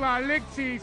[0.00, 0.82] Alexis.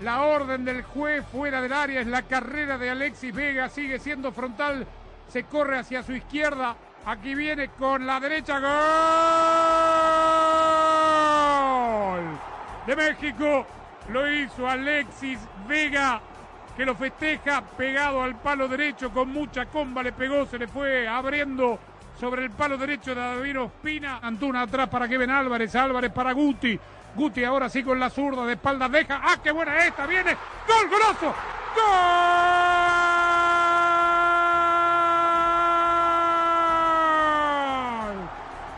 [0.00, 3.68] La orden del juez fuera del área es la carrera de Alexis Vega.
[3.68, 4.86] Sigue siendo frontal.
[5.28, 6.76] Se corre hacia su izquierda.
[7.04, 8.60] Aquí viene con la derecha.
[12.10, 12.38] ¡Gol!
[12.86, 13.66] De México.
[14.10, 16.20] Lo hizo Alexis Vega.
[16.76, 20.02] Que lo festeja pegado al palo derecho con mucha comba.
[20.02, 21.78] Le pegó, se le fue abriendo
[22.18, 24.20] sobre el palo derecho de David Ospina.
[24.22, 25.74] Antuna atrás para Kevin Álvarez.
[25.74, 26.78] Álvarez para Guti.
[27.18, 29.20] Guti ahora sí con la zurda de espalda deja.
[29.20, 30.06] ¡Ah, qué buena esta!
[30.06, 30.36] Viene.
[30.68, 31.34] ¡Gol, golazo!
[31.74, 31.88] ¡Gol!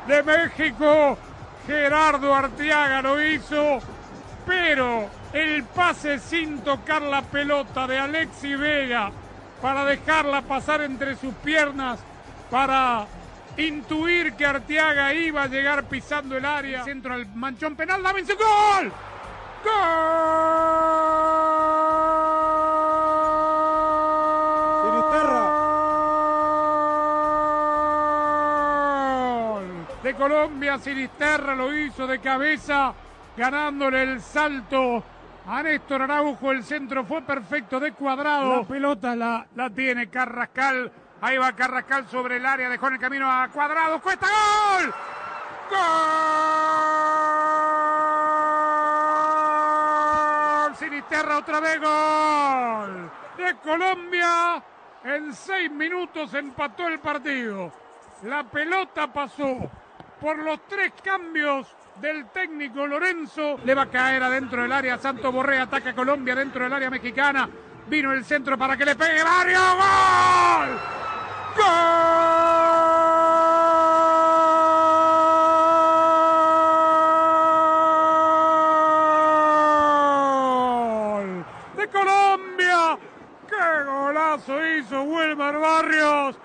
[0.07, 1.19] De México.
[1.67, 3.81] Gerardo Arteaga lo hizo.
[4.47, 9.13] Pero el pase sin tocar la pelota de Alexi Vega
[9.61, 12.01] para dejarla pasar entre sus piernas
[12.51, 13.07] para
[13.57, 16.85] intuir que Arteaga iba a llegar pisando el área.
[16.85, 18.93] Centro al manchón penal, Davinson, ¡gol!
[19.65, 20.11] ¡Gol!
[30.03, 32.95] De Colombia, Sinisterra lo hizo de cabeza,
[33.37, 35.05] ganándole el salto
[35.47, 36.51] a Néstor Araujo.
[36.53, 38.63] El centro fue perfecto de cuadrado.
[38.63, 40.91] La pelota la, la tiene Carrascal.
[41.23, 44.01] Ahí va Carrascal sobre el área, dejó en el camino a Cuadrado.
[44.01, 44.95] ¡Cuesta gol!
[45.71, 45.77] ¡Gol!
[50.77, 53.11] Sinisterra otra vez gol.
[53.37, 54.63] De Colombia.
[55.05, 57.71] En seis minutos empató el partido.
[58.23, 59.71] La pelota pasó
[60.21, 61.67] por los tres cambios
[62.01, 63.59] del técnico Lorenzo.
[63.65, 64.97] Le va a caer adentro del área.
[64.97, 67.47] Santo Borré ataca a Colombia dentro del área mexicana.
[67.89, 69.61] Vino el centro para que le pegue Mario.
[69.77, 71.00] ¡Gol!
[71.61, 71.69] ¡Gol!
[81.77, 82.99] ¡De Colombia!
[83.49, 86.39] ¡Qué golazo hizo Wilmar Barrios!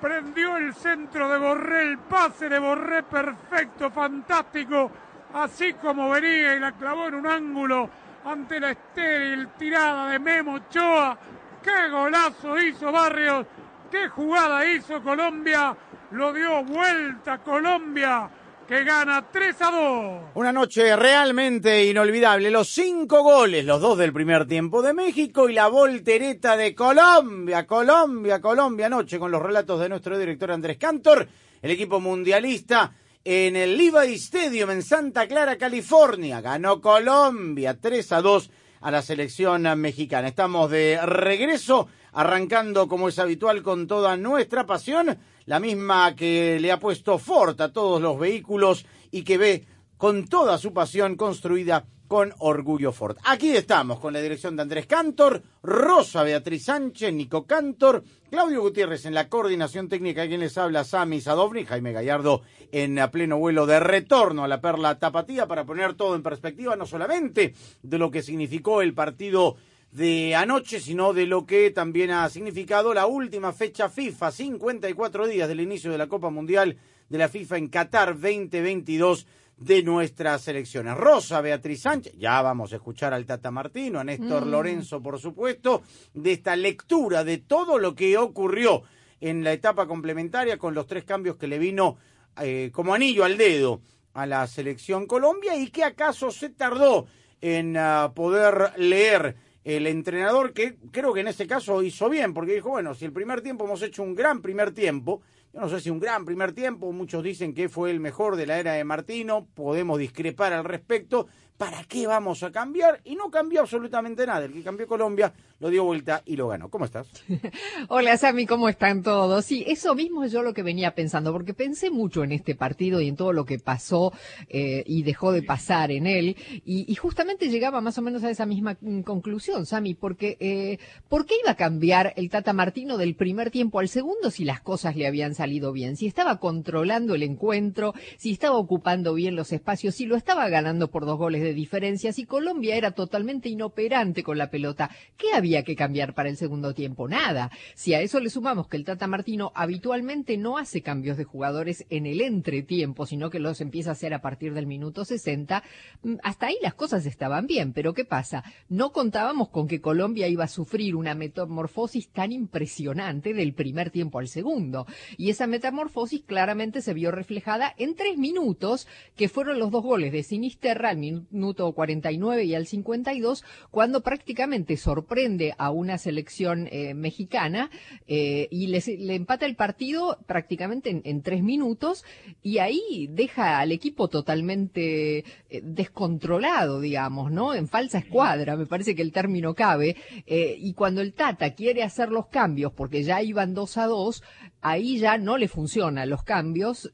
[0.00, 4.90] Prendió el centro de Borré, el pase de Borré perfecto, fantástico,
[5.32, 7.88] así como venía y la clavó en un ángulo
[8.24, 11.16] ante la estéril tirada de Memo Ochoa.
[11.62, 13.46] ¡Qué golazo hizo Barrios!
[13.90, 15.76] ¡Qué jugada hizo Colombia!
[16.10, 18.28] Lo dio vuelta Colombia,
[18.66, 20.22] que gana 3 a 2.
[20.34, 22.50] Una noche realmente inolvidable.
[22.50, 27.66] Los cinco goles, los dos del primer tiempo de México y la voltereta de Colombia,
[27.66, 28.86] Colombia, Colombia.
[28.86, 31.28] Anoche con los relatos de nuestro director Andrés Cantor,
[31.62, 32.92] el equipo mundialista
[33.24, 36.40] en el Levi Stadium en Santa Clara, California.
[36.40, 38.50] Ganó Colombia 3 a 2
[38.86, 40.28] a la selección mexicana.
[40.28, 46.70] Estamos de regreso, arrancando como es habitual con toda nuestra pasión, la misma que le
[46.70, 49.66] ha puesto Ford a todos los vehículos y que ve
[49.96, 53.16] con toda su pasión construida con orgullo Ford.
[53.24, 59.06] Aquí estamos con la dirección de Andrés Cantor, Rosa Beatriz Sánchez, Nico Cantor, Claudio Gutiérrez
[59.06, 63.80] en la coordinación técnica, quien les habla, Sami Sadovni, Jaime Gallardo en pleno vuelo de
[63.80, 68.22] retorno a la Perla Tapatía para poner todo en perspectiva, no solamente de lo que
[68.22, 69.56] significó el partido
[69.92, 75.48] de anoche, sino de lo que también ha significado la última fecha FIFA, 54 días
[75.48, 76.76] del inicio de la Copa Mundial
[77.08, 80.96] de la FIFA en Qatar 2022 de nuestras selecciones.
[80.96, 84.50] Rosa Beatriz Sánchez, ya vamos a escuchar al Tata Martino, a Néstor Mm.
[84.50, 85.82] Lorenzo, por supuesto,
[86.12, 88.82] de esta lectura de todo lo que ocurrió
[89.20, 91.96] en la etapa complementaria con los tres cambios que le vino
[92.42, 93.80] eh, como anillo al dedo
[94.12, 97.06] a la selección Colombia y que acaso se tardó
[97.40, 102.54] en ah, poder leer el entrenador que creo que en este caso hizo bien, porque
[102.54, 105.22] dijo, bueno, si el primer tiempo hemos hecho un gran primer tiempo,
[105.56, 108.58] no sé si un gran primer tiempo, muchos dicen que fue el mejor de la
[108.58, 113.00] era de Martino, podemos discrepar al respecto, ¿para qué vamos a cambiar?
[113.04, 114.44] Y no cambió absolutamente nada.
[114.44, 116.68] El que cambió Colombia lo dio vuelta y lo ganó.
[116.68, 117.06] ¿Cómo estás?
[117.88, 119.44] Hola Sami, ¿cómo están todos?
[119.44, 123.00] Sí, eso mismo es yo lo que venía pensando, porque pensé mucho en este partido
[123.00, 124.12] y en todo lo que pasó
[124.48, 128.46] eh, y dejó de pasar en él, y, justamente llegaba más o menos a esa
[128.46, 133.14] misma mm, conclusión, Sami, porque eh, ¿por qué iba a cambiar el Tata Martino del
[133.14, 135.96] primer tiempo al segundo si las cosas le habían salido bien?
[135.96, 140.90] Si estaba controlando el encuentro, si estaba ocupando bien los espacios, si lo estaba ganando
[140.90, 145.45] por dos goles de diferencia, si Colombia era totalmente inoperante con la pelota, ¿qué había
[145.46, 147.52] había que cambiar para el segundo tiempo, nada.
[147.76, 151.86] Si a eso le sumamos que el Tata Martino habitualmente no hace cambios de jugadores
[151.88, 155.62] en el entretiempo, sino que los empieza a hacer a partir del minuto 60,
[156.02, 158.42] mm, hasta ahí las cosas estaban bien, pero ¿qué pasa?
[158.68, 164.18] No contábamos con que Colombia iba a sufrir una metamorfosis tan impresionante del primer tiempo
[164.18, 164.84] al segundo,
[165.16, 170.10] y esa metamorfosis claramente se vio reflejada en tres minutos, que fueron los dos goles
[170.10, 176.94] de Sinisterra al minuto 49 y al 52, cuando prácticamente sorprende a una selección eh,
[176.94, 177.70] mexicana
[178.06, 182.04] eh, y le empata el partido prácticamente en, tres minutos
[182.42, 185.24] y ahí deja al equipo totalmente eh,
[185.62, 187.54] descontrolado, digamos, ¿no?
[187.54, 189.96] En falsa escuadra, me parece que el término cabe.
[190.26, 194.22] y cuando el Tata quiere hacer los cambios, porque ya iban dos a dos,
[194.60, 196.90] ahí ya no le funcionan los cambios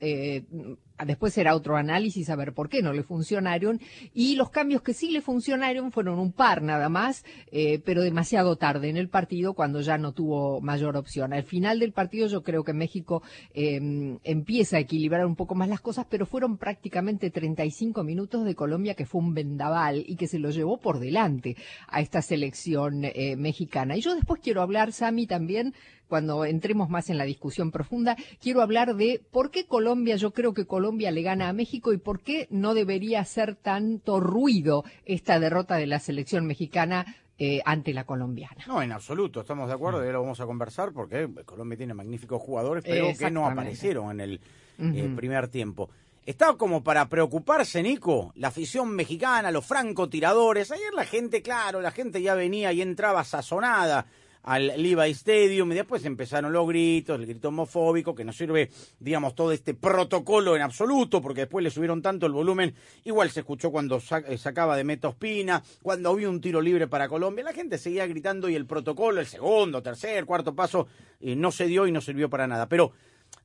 [1.05, 3.81] después será otro análisis a ver por qué no le funcionaron.
[4.15, 8.57] Y los cambios que sí le funcionaron fueron un par nada más, eh, pero demasiado
[8.57, 11.33] tarde en el partido cuando ya no tuvo mayor opción.
[11.33, 13.23] Al final del partido yo creo que México
[13.55, 18.55] em, empieza a equilibrar un poco más las cosas, pero fueron prácticamente 35 minutos de
[18.55, 21.57] Colombia que fue un vendaval y que se lo llevó por delante
[21.89, 23.97] a esta selección eh, mexicana.
[23.97, 25.75] Y yo después quiero hablar, Sami, también
[26.13, 30.53] cuando entremos más en la discusión profunda, quiero hablar de por qué Colombia, yo creo
[30.53, 35.41] que Colombia le gana a México y por qué no debería hacer tanto ruido esta
[35.41, 38.63] derrota de la selección mexicana eh, ante la colombiana.
[38.67, 42.43] No, en absoluto, estamos de acuerdo, ya lo vamos a conversar porque Colombia tiene magníficos
[42.43, 44.41] jugadores, pero que no aparecieron en el
[44.81, 45.89] eh, primer tiempo.
[46.27, 50.73] Está como para preocuparse, Nico, la afición mexicana, los francotiradores.
[50.73, 54.05] Ayer la gente, claro, la gente ya venía y entraba sazonada
[54.43, 59.35] al Levi Stadium y después empezaron los gritos, el grito homofóbico, que no sirve, digamos,
[59.35, 62.75] todo este protocolo en absoluto, porque después le subieron tanto el volumen,
[63.05, 67.09] igual se escuchó cuando eh, sacaba de meta Ospina, cuando había un tiro libre para
[67.09, 70.89] Colombia, la gente seguía gritando y el protocolo, el segundo, tercer, cuarto paso,
[71.21, 72.69] eh, no se dio y no sirvió para nada.
[72.69, 72.93] Pero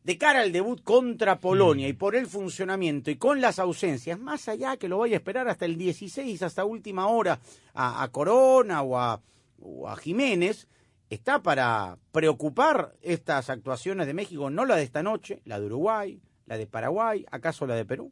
[0.03, 4.47] de cara al debut contra Polonia y por el funcionamiento y con las ausencias, más
[4.47, 7.39] allá que lo vaya a esperar hasta el 16, hasta última hora,
[7.73, 9.21] a, Corona o a,
[9.61, 10.67] o a Jiménez,
[11.09, 16.21] está para preocupar estas actuaciones de México, no la de esta noche, la de Uruguay,
[16.45, 18.12] la de Paraguay, acaso la de Perú?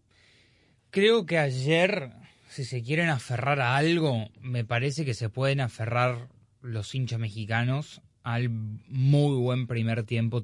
[0.92, 2.12] Creo que ayer,
[2.50, 6.30] si se quieren aferrar a algo, me parece que se pueden aferrar
[6.62, 10.42] los hinchas mexicanos al muy buen primer tiempo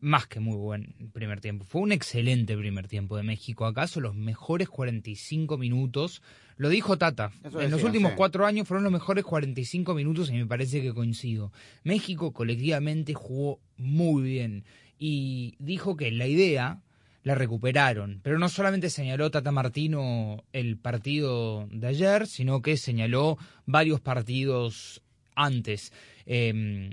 [0.00, 1.64] más que muy buen primer tiempo.
[1.64, 3.66] Fue un excelente primer tiempo de México.
[3.66, 6.22] ¿Acaso los mejores 45 minutos?
[6.56, 7.30] Lo dijo Tata.
[7.44, 11.52] en los últimos cuatro años fueron los mejores 45 minutos y me parece que coincido.
[11.84, 14.64] México colectivamente jugó muy bien
[14.98, 16.82] y dijo que la idea
[17.22, 18.20] la recuperaron.
[18.22, 25.02] Pero no solamente señaló Tata Martino el partido de ayer, sino que señaló varios partidos
[25.34, 25.92] antes.
[26.26, 26.90] Eh,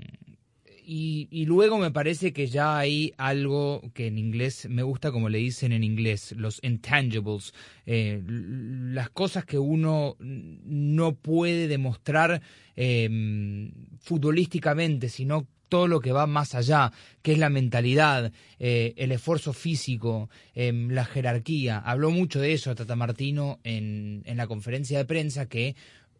[0.88, 5.38] y, luego me parece que ya hay algo que en inglés me gusta como le
[5.38, 7.52] dicen en inglés, los intangibles,
[7.86, 12.40] eh, las cosas que uno no puede demostrar
[12.76, 19.10] em, futbolísticamente, sino todo lo que va más allá, que es la mentalidad, eh, el
[19.10, 21.78] esfuerzo físico, em, la jerarquía.
[21.78, 25.74] Habló mucho de eso Tata Martino en, en la conferencia de prensa que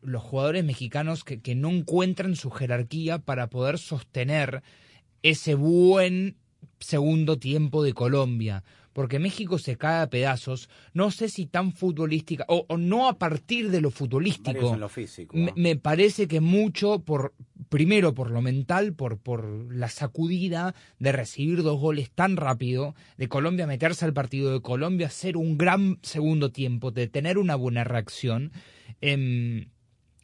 [0.07, 4.63] los jugadores mexicanos que, que no encuentran su jerarquía para poder sostener
[5.23, 6.37] ese buen
[6.79, 8.63] segundo tiempo de Colombia
[8.97, 13.71] porque México se cae a pedazos, no sé si tan futbolística, o, no a partir
[13.71, 14.75] de lo futbolístico.
[14.75, 17.35] lo físico, me, parece que mucho por,
[17.69, 23.29] primero por lo mental, por, por la sacudida de recibir dos goles tan rápido, de
[23.29, 27.85] Colombia meterse al partido, de Colombia hacer un gran segundo tiempo, de tener una buena
[27.85, 28.51] reacción.
[29.03, 29.67] Em,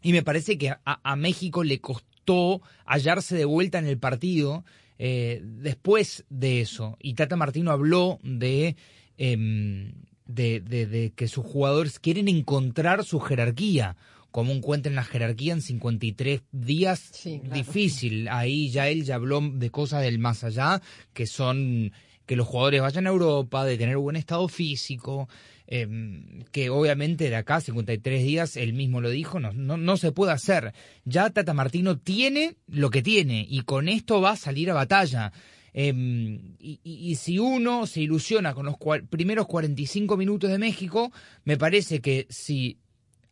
[0.02, 4.64] y me parece que a, México le costó hallarse de vuelta en el partido
[4.98, 6.96] eh, después de eso.
[7.00, 8.76] Y Tata Martino habló de,
[9.16, 9.92] em,
[10.26, 13.96] de, de, que sus jugadores quieren encontrar su jerarquía.
[14.30, 17.12] Como encuentren la jerarquía en 53 días,
[17.52, 18.28] difícil.
[18.28, 20.80] Ahí ya él ya habló de cosas del más allá
[21.12, 21.92] que son
[22.32, 25.28] que los jugadores vayan a Europa, de tener buen estado físico,
[25.66, 30.12] em, que obviamente de acá, 53 días, él mismo lo dijo, no, no, no se
[30.12, 30.72] puede hacer.
[31.04, 35.30] Ya Tata Martino tiene lo que tiene y con esto va a salir a batalla.
[35.74, 38.76] Em, y, si uno se ilusiona con los
[39.10, 41.12] primeros 45 minutos de México,
[41.44, 42.78] me parece que si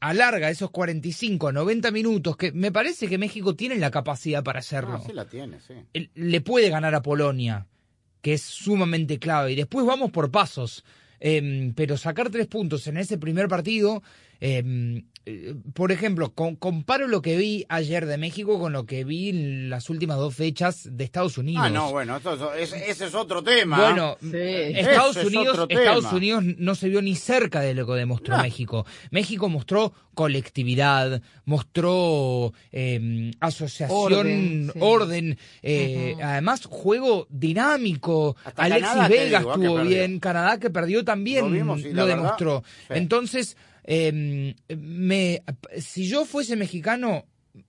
[0.00, 4.58] alarga esos 45 a 90 minutos, que me parece que México tiene la capacidad para
[4.58, 5.02] hacerlo.
[5.06, 6.08] Sí la tiene, sí.
[6.14, 7.66] Le puede ganar a Polonia,
[8.22, 9.52] que es sumamente clave.
[9.52, 10.84] Y después vamos por pasos.
[11.20, 14.02] Em, pero sacar tres puntos en ese primer partido,
[14.40, 15.02] eh,
[15.74, 19.70] por ejemplo, con- comparo lo que vi ayer de México con lo que vi en
[19.70, 21.62] las últimas dos fechas de Estados Unidos.
[21.66, 23.76] Ah, no, bueno, esto es- ese, es otro tema.
[23.80, 24.28] Bueno, Sí.
[24.34, 26.16] Estados Ese Unidos, otro Estados tema.
[26.16, 28.42] Unidos no se vio ni cerca de lo que demostró No.
[28.42, 28.86] México.
[29.10, 38.36] México mostró colectividad, mostró eh, asociación, Orden, eh, además juego dinámico.
[38.44, 41.82] Hasta Alexis Canadá, te Vega digo, ah, estuvo bien, Canadá que perdió también Lo vimos
[41.82, 42.62] demostró.
[42.88, 42.94] sí.
[42.94, 45.42] Entonces, eh, me,
[45.78, 47.24] si yo fuese mexicano,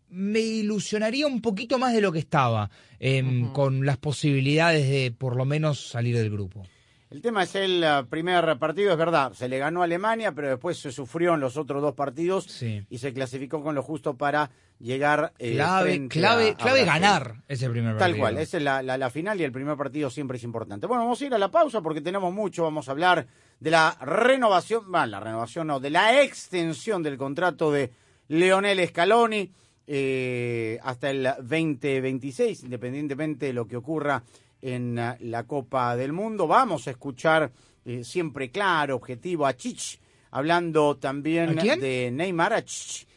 [0.09, 3.53] me ilusionaría un poquito más de lo que estaba, eh, Ujú.
[3.53, 6.63] con las posibilidades de por lo menos salir del grupo.
[7.11, 10.47] El tema es el eh, primer partido, es verdad, se le ganó a Alemania, pero
[10.47, 12.85] después se sufrió en los otros dos partidos Sí.
[12.89, 14.49] y se clasificó con lo justo para
[14.79, 18.11] llegar eh, Clave, clave, a- clave ganar ese primer partido.
[18.13, 20.87] Tal cual, esa es la, la- la final y el primer partido siempre es importante.
[20.87, 23.27] Bueno, vamos a ir a la pausa porque tenemos mucho, vamos a hablar
[23.59, 27.91] de la renovación, bueno, la renovación no, de la extensión del contrato de
[28.29, 29.51] Leonel Scaloni
[29.85, 34.23] eh, hasta el 2026, independientemente de lo que ocurra
[34.61, 36.47] en eh, la Copa del Mundo.
[36.47, 37.51] Vamos a escuchar
[37.85, 39.99] eh, siempre claro, objetivo, a Chich,
[40.31, 41.49] hablando también
[41.79, 43.07] de Neymar, a Chich,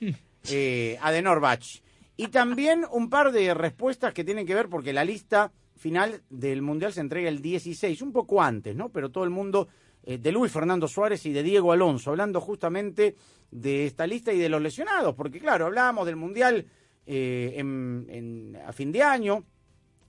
[0.51, 1.65] eh, a Denor Bach.
[2.17, 6.63] Y también un par de respuestas que tienen que ver porque la lista final del
[6.63, 8.89] Mundial se entrega el 16, un poco antes, ¿no?
[8.91, 9.69] Pero todo el mundo
[10.05, 13.17] eh, de Luis Fernando Suárez y de Diego Alonso, hablando justamente
[13.51, 16.67] de esta lista y de los lesionados, porque claro, hablábamos del Mundial
[17.07, 19.45] eh, en- en- a fin de año,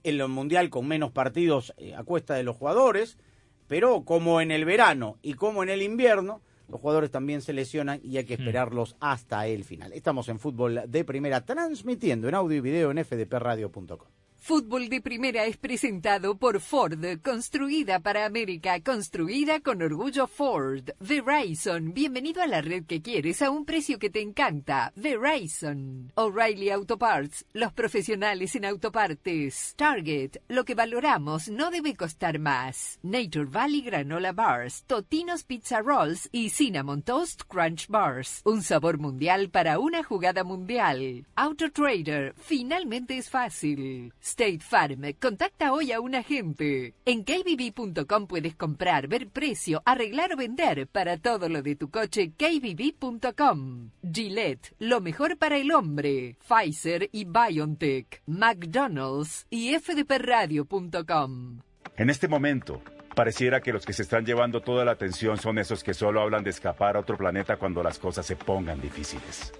[0.06, 3.18] el Mundial con menos partidos eh, a cuesta de los jugadores,
[3.66, 8.00] pero como en el verano y como en el invierno, los jugadores también se lesionan
[8.02, 9.92] y hay que esperarlos hasta el final.
[9.92, 14.25] Estamos en fútbol de primera, transmitiendo en audio y video en fdpradio.com.
[14.38, 20.90] Fútbol de Primera es presentado por Ford, construida para América, construida con orgullo Ford.
[21.00, 24.92] Verizon, bienvenido a la red que quieres a un precio que te encanta.
[24.94, 26.12] Verizon.
[26.14, 29.74] O'Reilly Auto Parts, los profesionales en autopartes.
[29.76, 33.00] Target, lo que valoramos no debe costar más.
[33.02, 38.42] Nature Valley Granola Bars, Totinos Pizza Rolls y Cinnamon Toast Crunch Bars.
[38.44, 41.26] Un sabor mundial para una jugada mundial.
[41.34, 44.12] Auto Trader, finalmente es fácil.
[44.36, 46.92] State Farm, contacta hoy a un agente.
[47.06, 50.86] En kbb.com puedes comprar, ver precio, arreglar o vender.
[50.88, 53.92] Para todo lo de tu coche, kbb.com.
[54.02, 56.36] Gillette, lo mejor para el hombre.
[56.46, 58.24] Pfizer y BioNTech.
[58.26, 61.62] McDonald's y fdpradio.com.
[61.96, 62.82] En este momento,
[63.14, 66.44] pareciera que los que se están llevando toda la atención son esos que solo hablan
[66.44, 69.54] de escapar a otro planeta cuando las cosas se pongan difíciles.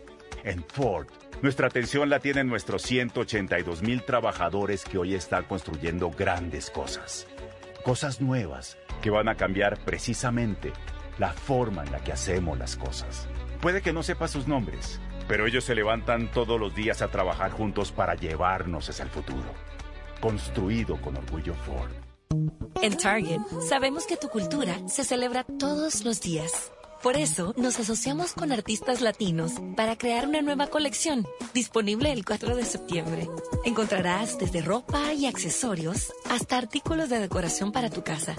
[0.44, 1.08] En Ford,
[1.42, 7.26] nuestra atención la tienen nuestros 182 mil trabajadores que hoy están construyendo grandes cosas.
[7.84, 10.72] Cosas nuevas que van a cambiar precisamente
[11.18, 13.28] la forma en la que hacemos las cosas.
[13.60, 17.50] Puede que no sepa sus nombres, pero ellos se levantan todos los días a trabajar
[17.50, 19.54] juntos para llevarnos hacia el futuro.
[20.20, 21.90] Construido con orgullo Ford.
[22.82, 26.72] En Target sabemos que tu cultura se celebra todos los días.
[27.06, 32.56] Por eso nos asociamos con artistas latinos para crear una nueva colección disponible el 4
[32.56, 33.28] de septiembre.
[33.64, 38.34] Encontrarás desde ropa y accesorios hasta artículos de decoración para tu casa.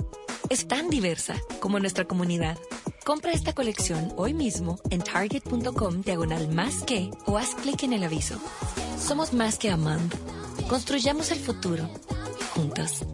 [0.50, 2.58] Es tan diversa como nuestra comunidad.
[3.06, 8.04] Compra esta colección hoy mismo en target.com diagonal más que o haz clic en el
[8.04, 8.38] aviso.
[9.00, 10.14] Somos más que Amand.
[10.68, 11.90] Construyamos el futuro
[12.54, 13.06] juntos.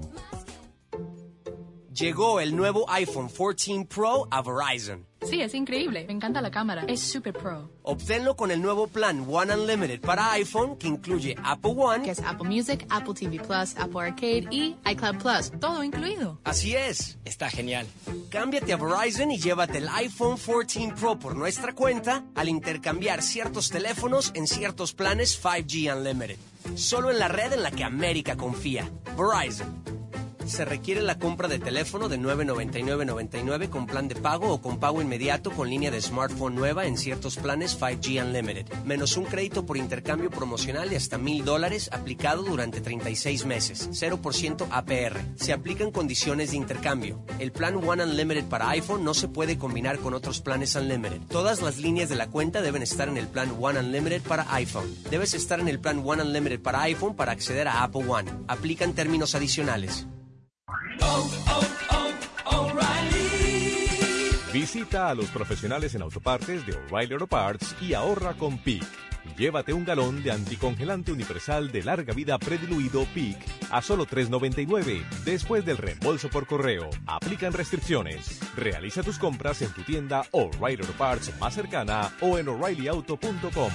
[1.94, 5.13] Llegó el nuevo iPhone 14 Pro a Verizon.
[5.26, 6.06] Sí, es increíble.
[6.08, 6.84] Me encanta la cámara.
[6.88, 7.70] Es super pro.
[7.84, 12.04] Obténlo con el nuevo plan One Unlimited para iPhone que incluye Apple One.
[12.04, 15.52] Que es Apple Music, Apple TV Plus, Apple Arcade y iCloud Plus.
[15.60, 16.40] Todo incluido.
[16.44, 17.18] Así es.
[17.26, 17.88] Está genial.
[18.30, 23.70] Cámbiate a Verizon y llévate el iPhone 14 Pro por nuestra cuenta al intercambiar ciertos
[23.70, 26.38] teléfonos en ciertos planes 5G Unlimited.
[26.76, 28.90] Solo en la red en la que América confía.
[29.18, 29.84] Verizon.
[30.46, 35.02] Se requiere la compra de teléfono de 999.99 con plan de pago o con pago
[35.02, 39.78] inmediato con línea de smartphone nueva en ciertos planes 5G Unlimited, menos un crédito por
[39.78, 45.20] intercambio promocional de hasta mil dólares aplicado durante 36 meses, 0% APR.
[45.36, 47.24] Se aplican condiciones de intercambio.
[47.40, 51.22] El plan One Unlimited para iPhone no se puede combinar con otros planes Unlimited.
[51.30, 54.94] Todas las líneas de la cuenta deben estar en el plan One Unlimited para iPhone.
[55.10, 58.32] Debes estar en el plan One Unlimited para iPhone para acceder a Apple One.
[58.48, 60.06] Aplican términos adicionales.
[64.54, 68.84] Visita a los profesionales en autopartes de O'Reilly Auto Parts y ahorra con PIC.
[69.36, 73.38] Llévate un galón de anticongelante universal de larga vida prediluido PIC
[73.72, 76.90] a solo $3.99 después del reembolso por correo.
[77.08, 78.40] Aplican restricciones.
[78.56, 83.72] Realiza tus compras en tu tienda O'Reilly Auto Parts más cercana o en o'ReillyAuto.com.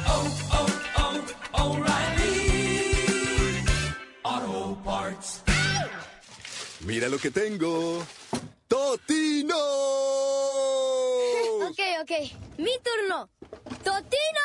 [6.80, 8.04] Mira lo que tengo.
[8.66, 9.56] ¡Totino!
[11.68, 12.11] Ok, ok.
[12.58, 13.28] Mi turno.
[13.82, 14.42] ¡Totinos!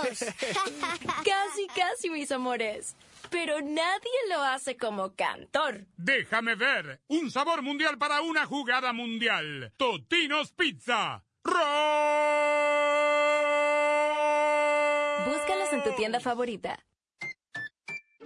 [1.24, 2.96] casi, casi, mis amores.
[3.30, 5.86] Pero nadie lo hace como cantor.
[5.96, 7.00] Déjame ver.
[7.08, 9.72] Un sabor mundial para una jugada mundial.
[9.76, 11.22] Totinos Pizza.
[15.26, 16.84] Búscalos en tu tienda favorita.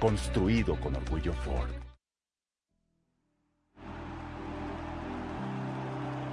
[0.00, 1.68] Construido con orgullo Ford.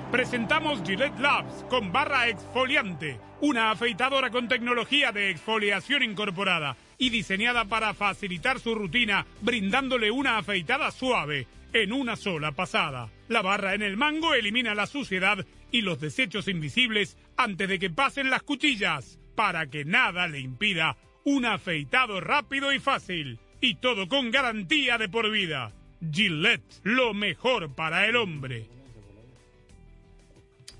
[0.09, 7.65] Presentamos Gillette Labs con barra exfoliante, una afeitadora con tecnología de exfoliación incorporada y diseñada
[7.65, 13.09] para facilitar su rutina, brindándole una afeitada suave en una sola pasada.
[13.27, 17.89] La barra en el mango elimina la suciedad y los desechos invisibles antes de que
[17.89, 24.07] pasen las cuchillas, para que nada le impida un afeitado rápido y fácil, y todo
[24.07, 25.71] con garantía de por vida.
[26.11, 28.67] Gillette, lo mejor para el hombre.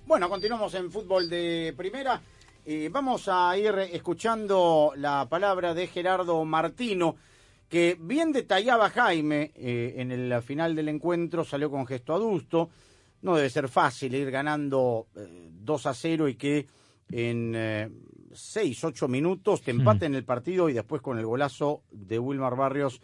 [0.06, 2.22] Bueno, continuamos en fútbol de primera.
[2.66, 7.16] Eh, vamos a ir escuchando la palabra de Gerardo Martino,
[7.68, 12.70] que bien detallaba Jaime eh, en el final del encuentro, salió con gesto adusto.
[13.22, 16.68] No debe ser fácil ir ganando eh, 2 a 0 y que
[17.10, 17.56] en
[18.34, 23.02] 6, 8 minutos te empaten el partido y después con el golazo de Wilmar Barrios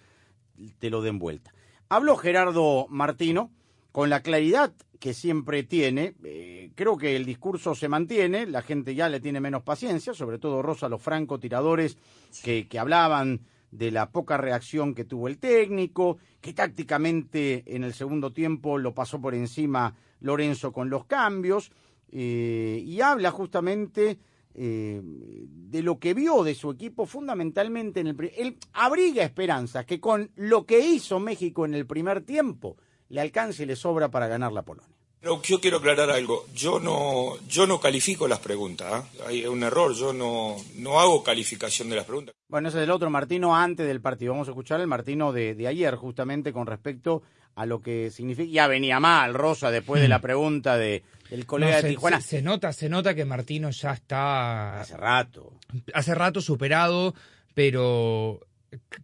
[0.80, 1.54] te lo den vuelta.
[1.90, 3.52] Habló Gerardo Martino
[3.92, 6.16] con la claridad que siempre tiene.
[6.24, 10.40] Eh, creo que el discurso se mantiene, la gente ya le tiene menos paciencia, sobre
[10.40, 11.98] todo Rosa, los francotiradores
[12.44, 17.94] que, que hablaban de la poca reacción que tuvo el técnico, que tácticamente en el
[17.94, 21.72] segundo tiempo lo pasó por encima Lorenzo con los cambios,
[22.12, 24.20] eh, y habla justamente
[24.56, 28.32] eh, de lo que vio de su equipo fundamentalmente en el...
[28.38, 32.78] Él abriga esperanzas que con lo que hizo México en el primer tiempo
[33.10, 34.96] le alcance y le sobra para ganar la Polonia.
[35.24, 36.46] Pero yo quiero aclarar algo.
[36.54, 38.92] Yo no, yo no califico las preguntas.
[38.92, 39.08] ¿ah?
[39.26, 39.94] Hay un error.
[39.94, 42.36] Yo no, no hago calificación de las preguntas.
[42.50, 44.34] Bueno, ese es el otro Martino antes del partido.
[44.34, 47.24] Vamos a escuchar el Martino de, de ayer, justamente con respecto
[47.56, 48.50] a lo que significa.
[48.52, 52.22] Ya venía mal, Rosa, después de la pregunta de, del colega No, de Tijuana.
[52.22, 54.82] se- se nota, se nota que Martino ya está.
[54.82, 55.54] Hace rato.
[55.94, 57.14] Hace rato superado,
[57.54, 58.40] pero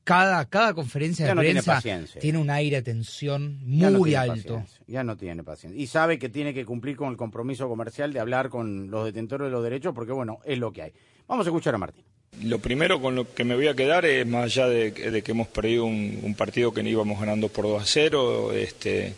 [0.04, 2.20] cada, cada conferencia Ya de no tiene prensa paciencia.
[2.20, 4.56] tiene un aire de tensión Ya no muy tiene alto.
[4.56, 5.80] paciencia, ya no tiene paciencia.
[5.82, 9.46] Y sabe que tiene que cumplir con el compromiso comercial de hablar con los detentores
[9.46, 10.94] de los derechos, porque bueno, es lo que hay.
[11.28, 12.04] Vamos a escuchar a Martín.
[12.44, 15.32] Lo primero con lo que me voy a quedar es más allá de, de que
[15.32, 19.14] hemos perdido un, un partido que íbamos ganando por 2 a 0, este,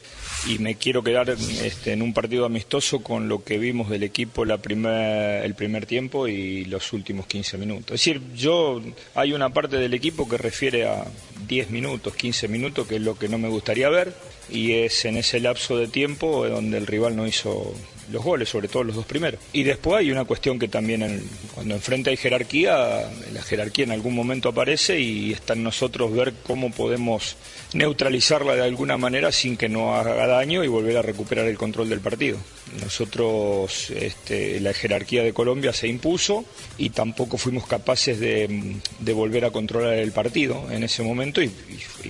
[0.47, 4.43] y me quiero quedar este, en un partido amistoso con lo que vimos del equipo
[4.45, 7.93] la primer, el primer tiempo y los últimos 15 minutos.
[7.93, 8.81] Es decir, yo
[9.13, 11.05] hay una parte del equipo que refiere a
[11.47, 14.13] 10 minutos, 15 minutos, que es lo que no me gustaría ver,
[14.49, 17.73] y es en ese lapso de tiempo donde el rival no hizo
[18.11, 19.39] los goles, sobre todo los dos primeros.
[19.53, 23.91] Y después hay una cuestión que también en- cuando enfrente hay jerarquía, la jerarquía en
[23.91, 27.35] algún momento aparece y está en nosotros ver cómo podemos
[27.73, 31.89] neutralizarla de alguna manera sin que no haga daño y volver a recuperar el control
[31.89, 32.37] del partido.
[32.81, 36.45] Nosotros, este, la jerarquía de Colombia se impuso
[36.77, 38.75] y tampoco fuimos capaces de,
[39.13, 41.49] volver a controlar el partido en ese momento y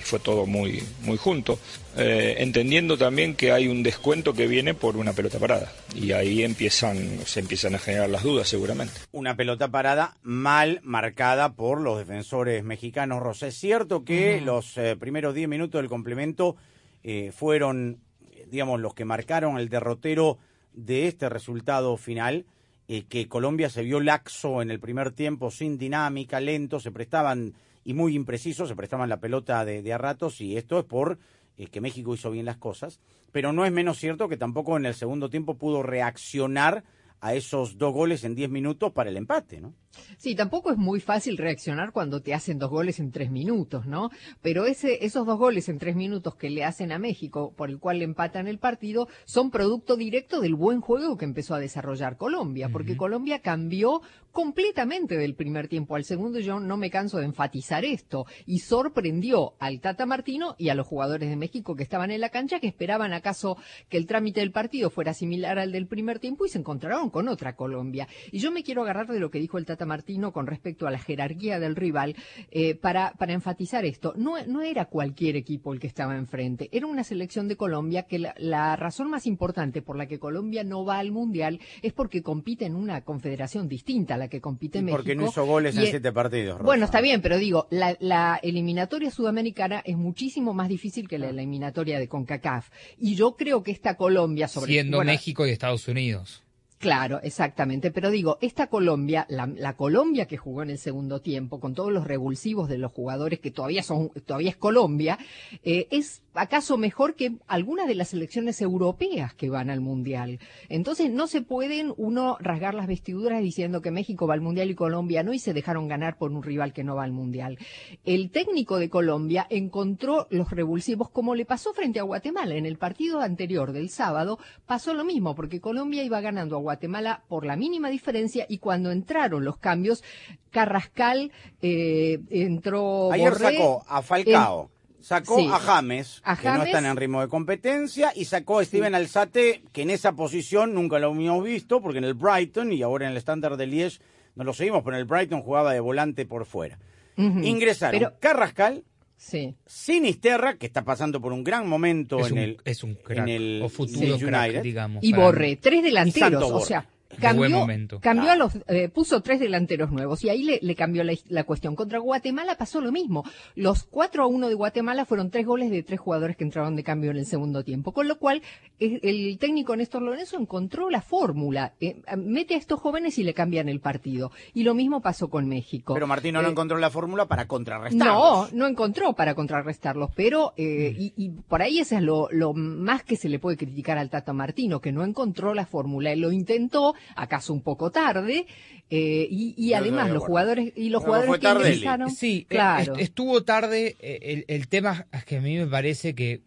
[0.01, 1.59] fue todo muy, muy junto.
[1.97, 6.43] Eh, entendiendo también que hay un descuento que viene por una pelota parada y ahí
[6.43, 8.93] empiezan, se empiezan a generar las dudas seguramente.
[9.11, 13.21] Una pelota parada mal marcada por los defensores mexicanos.
[13.21, 16.55] Rosa, es cierto que los eh, primeros 10 minutos del complemento
[17.03, 17.99] eh, fueron,
[18.47, 20.37] digamos, los que marcaron el derrotero
[20.73, 22.45] de este resultado final,
[22.87, 27.53] eh, que Colombia se vio laxo en el primer tiempo, sin dinámica, lento, se prestaban,
[27.83, 31.17] y muy imprecisos, se prestaban la pelota de, de a ratos, y esto es por
[31.57, 32.99] eh, que México hizo bien las cosas,
[33.31, 36.83] pero no es menos cierto que tampoco en el segundo tiempo pudo reaccionar
[37.19, 39.73] a esos dos goles en 10 minutos para el empate, ¿no?
[40.17, 44.09] Sí, tampoco es muy fácil reaccionar cuando te hacen dos goles en tres minutos, ¿no?
[44.41, 47.79] Pero ese, esos dos goles en tres minutos que le hacen a México, por el
[47.79, 52.17] cual le empatan el partido, son producto directo del buen juego que empezó a desarrollar
[52.17, 54.01] Colombia, porque Colombia cambió
[54.31, 56.39] completamente del primer tiempo al segundo.
[56.39, 60.87] Yo no me canso de enfatizar esto y sorprendió al Tata Martino y a los
[60.87, 63.57] jugadores de México que estaban en la cancha que esperaban acaso
[63.89, 67.27] que el trámite del partido fuera similar al del primer tiempo y se encontraron con
[67.27, 68.07] otra Colombia.
[68.31, 70.91] Y yo me quiero agarrar de lo que dijo el Tata Martino con respecto a
[70.91, 72.15] la jerarquía del rival
[72.51, 74.13] eh, para, para enfatizar esto.
[74.15, 78.19] No, no era cualquier equipo el que estaba enfrente, era una selección de Colombia que
[78.19, 82.21] la, la razón más importante por la que Colombia no va al Mundial es porque
[82.21, 84.97] compite en una confederación distinta a la que compite Y México.
[84.97, 86.53] porque no hizo goles en Y- siete partidos.
[86.57, 86.65] Rosa.
[86.65, 91.29] bueno, está bien, pero digo, la, la eliminatoria sudamericana es muchísimo más difícil que la
[91.29, 92.69] eliminatoria de CONCACAF.
[92.97, 96.43] Y yo creo que esta Colombia, sobre Siendo bueno, México y Estados Unidos.
[96.81, 97.91] Claro, exactamente.
[97.91, 101.91] Pero digo, esta Colombia, la, la Colombia que jugó en el segundo tiempo, con todos
[101.91, 105.19] los revulsivos de los jugadores que todavía son, todavía es Colombia,
[105.63, 110.39] eh, es acaso mejor que algunas de las selecciones europeas que van al mundial.
[110.69, 114.75] Entonces no se pueden uno rasgar las vestiduras diciendo que México va al mundial y
[114.75, 117.57] Colombia no y se dejaron ganar por un rival que no va al mundial.
[118.05, 122.77] El técnico de Colombia encontró los revulsivos como le pasó frente a Guatemala en el
[122.77, 127.55] partido anterior del sábado pasó lo mismo porque Colombia iba ganando a Guatemala por la
[127.55, 130.03] mínima diferencia y cuando entraron los cambios
[130.51, 134.69] Carrascal eh, entró Ayer Borré, sacó a Falcao,
[135.01, 135.47] sacó Sí.
[135.51, 139.63] a James, A que no están en ritmo de competencia, y sacó a Steven Alzate,
[139.71, 143.11] que en esa posición nunca lo habíamos visto, porque en el Brighton y ahora en
[143.11, 143.99] el estándar de Liège
[144.35, 146.79] no lo seguimos, pero en el Brighton jugaba de volante por fuera.
[147.17, 148.83] Ingresaron Pero- Carrascal,
[149.17, 149.53] Sí.
[149.67, 153.19] Sinisterra, que está pasando por un gran momento Es en un- el es un crack,
[153.19, 154.63] en el o futuro Leeds crack, United.
[154.63, 155.03] digamos.
[155.03, 155.55] Y mí.
[155.61, 156.87] tres delanteros, o sea,
[157.19, 157.99] cambió, buen momento.
[157.99, 158.33] cambió Ah.
[158.33, 161.75] a los, eh, puso tres delanteros nuevos y ahí le, le cambió la, la cuestión.
[161.75, 163.23] Contra Guatemala pasó lo mismo.
[163.55, 166.83] Los 4 a 1 de Guatemala fueron tres goles de tres jugadores que entraron de
[166.83, 168.41] cambio en el segundo tiempo, con lo cual
[168.79, 173.33] eh, el técnico Néstor Lorenzo encontró la fórmula, eh, mete a estos jóvenes y le
[173.33, 174.31] cambian el partido.
[174.53, 175.93] Y lo mismo pasó con México.
[175.93, 178.07] Pero Martino no Eh, encontró la fórmula para contrarrestar.
[178.07, 182.53] no, no encontró para contrarrestarlos, pero eh, y, y por ahí eso es lo, lo
[182.53, 186.11] más que se le puede criticar al Tata Martino, que no encontró la fórmula.
[186.11, 188.45] Él lo intentó, acaso un poco tarde,
[188.89, 192.93] eh, y, además los jugadores y los jugadores que ingresaron, Sí, eh, claro.
[192.95, 193.95] est- estuvo tarde.
[193.99, 196.41] eh, El, el tema es que a mí me parece que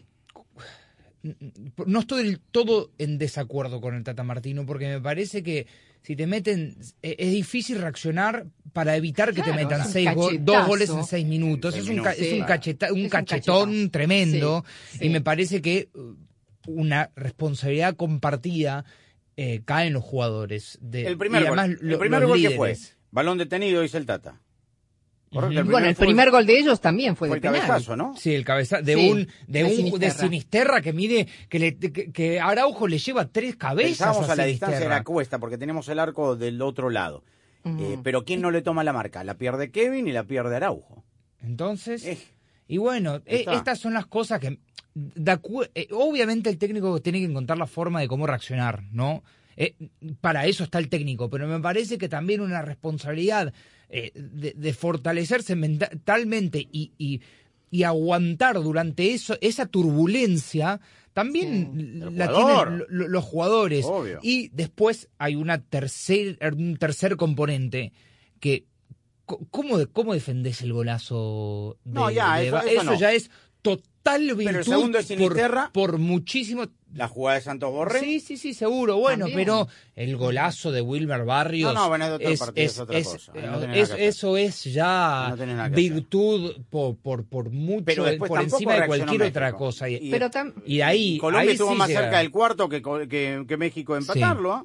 [1.87, 5.67] no estoy del todo en desacuerdo con el Tata Martino porque me parece que
[6.03, 10.67] si te meten eh, es difícil reaccionar para evitar que te metan seis go- dos
[10.67, 11.75] goles en seis minutos.
[11.75, 15.07] Es un, es un, cacheta- un Es cachetón tremendo Sí, sí.
[15.07, 16.14] y me parece que uh,
[16.67, 18.85] una responsabilidad compartida
[19.37, 20.79] eh, cae en los jugadores.
[20.81, 22.77] De, El primer y gol, el primer gol que fue,
[23.11, 24.40] balón detenido, dice el Tata.
[25.33, 25.70] Correcto, Ujú.
[25.73, 27.66] bueno, el fue- primer gol de ellos también fue, fue de el penal.
[27.66, 28.14] cabezazo, ¿no?
[28.16, 30.14] Sí, el cabeza de Sí, un de de un de Sinisterra.
[30.14, 34.44] Sinisterra que mide que le que, que Araujo le lleva tres cabezas Pensábamos a la
[34.44, 34.70] Sinisterra.
[34.70, 37.25] distancia de la cuesta porque tenemos el arco del otro lado.
[37.64, 39.25] Eh, pero ¿quién no le toma la marca?
[39.25, 41.03] La pierde Kevin y la pierde Araujo.
[41.42, 42.18] Entonces, Eh,
[42.68, 44.59] y bueno, eh, estas son las cosas que
[45.93, 49.23] obviamente el técnico tiene que encontrar la forma de cómo reaccionar, ¿no?
[49.57, 49.75] Eh,
[50.21, 53.53] para eso está el técnico, pero me parece que también una responsabilidad
[53.89, 57.21] eh, de, de fortalecerse mentalmente y, y,
[57.71, 60.81] y aguantar durante eso esa turbulencia
[61.13, 64.19] también la tienen lo- lo- los jugadores Obvio.
[64.23, 67.93] y después hay una tercer un tercer componente
[68.41, 68.65] que
[69.25, 72.99] ¿cómo, cómo defendés el golazo de, No, ya, de eso- Ba- eso no.
[72.99, 73.31] ya es
[73.63, 75.71] total virtud Pero el segundo por, Sinisterra.
[75.73, 78.01] por muchísimo La jugada de Santos Borré.
[78.01, 78.99] Sí, sí, sí, seguro.
[78.99, 79.38] Bueno, También.
[79.47, 81.73] pero el golazo de Wilmer Barrios.
[81.75, 83.33] No, no, bueno, es de otro partido, es otra cosa.
[83.35, 87.85] Ahí no es- eso es ya No tenés nada que virtud por, por, por mucho,
[87.85, 89.88] Pero después por encima de cualquier otra cosa.
[89.88, 91.19] Y, Pero tam- y de ahí.
[91.19, 92.01] Colombia ahí estuvo sí más llega.
[92.03, 94.53] cerca del cuarto que, co- que, que México de empatarlo.
[94.53, 94.64] ¿ah?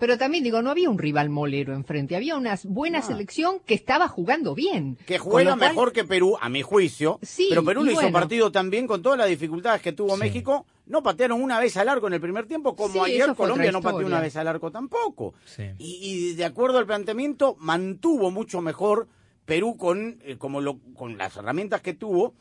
[0.00, 4.08] Pero también digo, no había un rival molero enfrente, había una buena selección que estaba
[4.08, 4.96] jugando bien.
[5.06, 7.18] Que juega cual- mejor que Perú, a mi juicio.
[7.22, 8.18] Sí, pero Perú y lo hizo bueno.
[8.18, 10.66] partido también con todas las dificultades que tuvo México.
[10.86, 13.80] No patearon una vez al arco en el primer tiempo, como Sí, ayer Colombia no
[13.80, 15.34] pateó una vez al arco tampoco.
[15.44, 15.64] Sí.
[15.78, 19.06] Y, y de acuerdo al planteamiento, mantuvo mucho mejor
[19.44, 22.34] Perú con, eh, como lo, con las herramientas que tuvo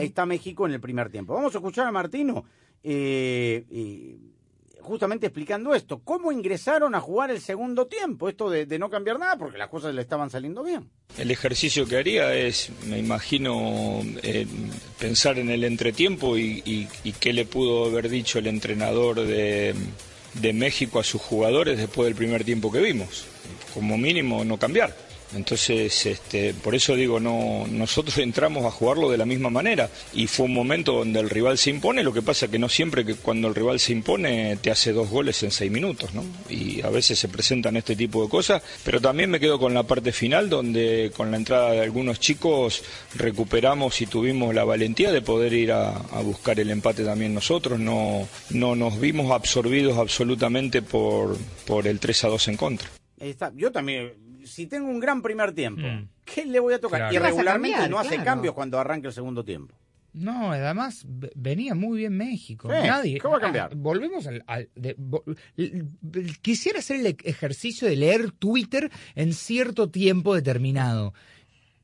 [0.00, 1.34] esta México en el primer tiempo.
[1.34, 2.44] Vamos a escuchar a Martino.
[2.82, 4.18] eh, eh,
[4.86, 9.36] justamente explicando esto, cómo ingresaron a jugar el segundo tiempo, esto de, no cambiar nada
[9.36, 10.88] porque las cosas le estaban saliendo bien.
[11.18, 14.46] El ejercicio que haría es, me imagino, eh,
[14.98, 19.74] pensar en el entretiempo y, y- y qué le pudo haber dicho el entrenador de,
[20.34, 23.26] de México a sus jugadores después del primer tiempo que vimos.
[23.74, 25.05] Como mínimo no cambiar.
[25.34, 30.26] Entonces, este, por eso digo, no, nosotros entramos a jugarlo de la misma manera y
[30.26, 33.14] fue un momento donde el rival se impone, lo que pasa que no siempre que
[33.14, 36.24] cuando el rival se impone te hace dos goles en seis minutos, ¿no?
[36.48, 39.82] Y a veces se presentan este tipo de cosas, pero también me quedo con la
[39.82, 42.82] parte final donde con la entrada de algunos chicos
[43.14, 45.92] recuperamos y tuvimos la valentía de poder ir a,
[46.26, 51.36] buscar el empate también nosotros, no, no nos vimos absorbidos absolutamente por,
[51.66, 52.88] por el 3 a 2 en contra.
[53.18, 53.50] Está.
[53.54, 54.12] Yo también,
[54.56, 55.82] si tengo un gran primer tiempo,
[56.24, 56.98] ¿qué le voy a tocar?
[57.00, 57.12] Claro.
[57.12, 57.90] Y ¿Qué vas a regularmente cambiar?
[57.90, 58.24] no hace Claro.
[58.24, 59.74] cambios cuando arranque el segundo tiempo.
[60.14, 62.70] No, además ve- venía muy bien México.
[62.70, 63.18] Sí, Nadie.
[63.20, 63.70] ¿qué va a cambiar?
[63.72, 64.42] Ah, volvemos al.
[64.46, 64.96] al- de-
[66.40, 71.12] quisiera hacer el ejercicio de leer Twitter en cierto tiempo determinado.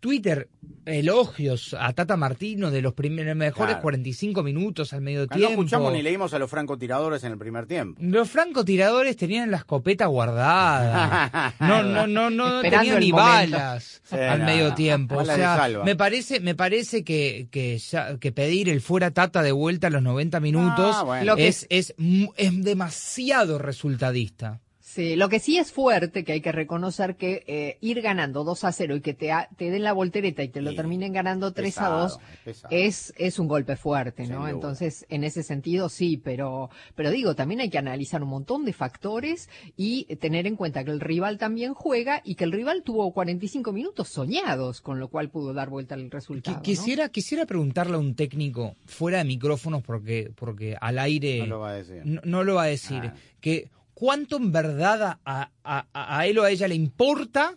[0.02, 0.48] Twitter,
[0.84, 3.82] elogios a Tata Martino de los primeros mejores Claro.
[3.82, 5.50] 45 minutos al medio Ah, No tiempo.
[5.52, 8.00] escuchamos ni leímos a los francotiradores en el primer tiempo.
[8.02, 11.54] Los francotiradores tenían la escopeta guardada.
[11.60, 13.16] No, no, no, no tenían ni momento.
[13.16, 15.18] balas Sí, al no, medio tiempo.
[15.18, 19.52] O sea, me parece, me parece que, que, ya- que pedir el fuera tata de
[19.52, 21.36] vuelta a los 90 minutos Ah, bueno.
[21.38, 21.94] Es, es,
[22.36, 24.60] es demasiado resultadista.
[24.94, 28.64] Sí, lo que sí es fuerte, que hay que reconocer que eh, ir ganando 2
[28.64, 31.78] a 0 y que te, den la voltereta y te lo Sí, terminen ganando 3
[31.78, 32.68] a pesado, 2 pesado.
[32.76, 34.46] es, es un golpe fuerte, ¿no?
[34.48, 38.74] Entonces, en ese sentido sí, pero, pero digo, también hay que analizar un montón de
[38.74, 43.10] factores y tener en cuenta que el rival también juega y que el rival tuvo
[43.14, 46.58] 45 minutos soñados, con lo cual pudo dar vuelta al resultado.
[46.58, 46.62] ¿no?
[46.62, 51.60] Quisiera, quisiera preguntarle a un técnico fuera de micrófonos porque, porque al aire No lo
[51.60, 52.02] va a decir.
[52.04, 53.00] no, no lo va a decir.
[53.04, 53.14] Ah.
[53.40, 57.56] Que cuánto en verdad a, a- a él o a ella le importa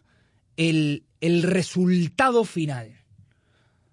[0.58, 2.96] el, el resultado final.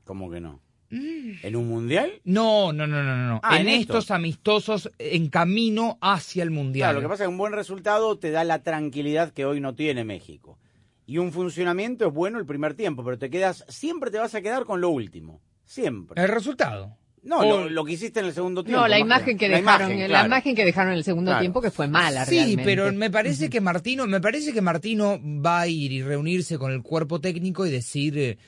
[0.04, 0.60] ¿Cómo que no?
[0.90, 2.20] ¿En un mundial?
[2.24, 3.40] No, no, no, no, no.
[3.42, 3.94] Ah, en en esto.
[3.98, 6.88] estos amistosos en camino hacia el mundial.
[6.90, 9.58] Claro, lo que pasa es que un buen resultado te da la tranquilidad que hoy
[9.60, 10.58] no tiene México.
[11.06, 14.42] Y un funcionamiento es bueno el primer tiempo, pero te quedas, siempre te vas a
[14.42, 15.40] quedar con lo último.
[15.64, 16.20] Siempre.
[16.22, 16.98] El resultado.
[17.24, 18.80] No, lo, lo que hiciste en el segundo tiempo.
[18.80, 21.40] No, la imagen que dejaron, imagen, la imagen que dejaron en el segundo Claro.
[21.40, 22.64] tiempo que fue mala Sí, realmente.
[22.64, 26.72] pero me parece que Martino, me parece que Martino va a ir y reunirse con
[26.72, 28.38] el cuerpo técnico y decir eh,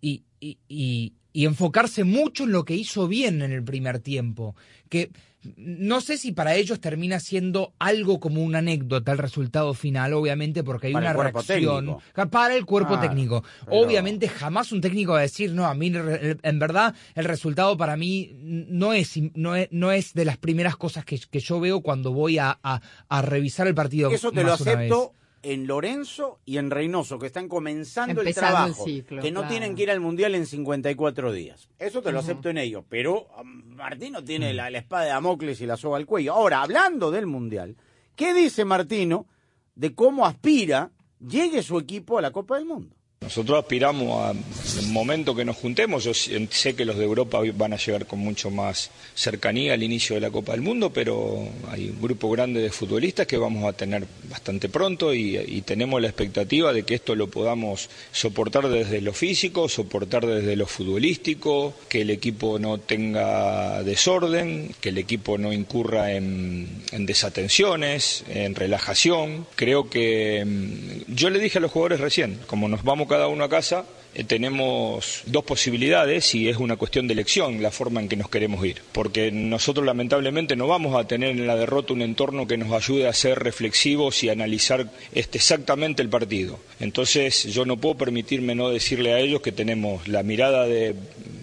[0.00, 4.56] y, y, y- y enfocarse mucho en lo que hizo bien en el primer tiempo.
[4.88, 5.10] Que
[5.56, 10.64] no sé si para ellos termina siendo algo como una anécdota el resultado final, obviamente,
[10.64, 12.30] porque hay Para una reacción técnico.
[12.30, 13.44] para el cuerpo técnico.
[13.64, 17.76] pero- Obviamente jamás un técnico va a decir, no, a mí en verdad el resultado
[17.76, 21.60] para mí no es, no es, no es de las primeras cosas que, que yo
[21.60, 24.10] veo cuando voy a, a- a revisar el partido.
[24.10, 25.14] Eso te lo acepto.
[25.42, 29.40] En Lorenzo y en Reynoso, que están comenzando el Empezando el trabajo, ciclo, que no
[29.40, 29.50] claro.
[29.50, 31.68] tienen que ir al Mundial en 54 días.
[31.78, 35.60] Eso te lo acepto en ellos, pero um, Martino tiene la, la espada de Damocles
[35.60, 36.32] y la soga al cuello.
[36.32, 37.76] Ahora, hablando del Mundial,
[38.16, 39.26] ¿qué dice Martino
[39.74, 42.97] de cómo aspira llegue su equipo a la Copa del Mundo?
[43.20, 46.04] Nosotros aspiramos a el momento que nos juntemos.
[46.04, 50.14] Yo sé que los de Europa van a llegar con mucho más cercanía al inicio
[50.14, 53.72] de la Copa del Mundo, pero hay un grupo grande de futbolistas que vamos a
[53.72, 59.00] tener bastante pronto y, y tenemos la expectativa de que esto lo podamos soportar desde
[59.00, 65.38] lo físico, soportar desde lo futbolístico, que el equipo no tenga desorden, que el equipo
[65.38, 69.44] no incurra en, en desatenciones, en relajación.
[69.56, 73.44] Creo que mm, yo le dije a los jugadores recién, como nos vamos cada uno
[73.44, 78.08] a casa, eh, tenemos dos posibilidades y es una cuestión de elección la forma en
[78.08, 78.82] que nos queremos ir.
[78.92, 83.06] Porque nosotros lamentablemente no vamos a tener en la derrota un entorno que nos ayude
[83.06, 86.58] a ser reflexivos y analizar este, exactamente el partido.
[86.80, 90.94] Entonces yo no puedo permitirme no decirle a ellos que tenemos la mirada de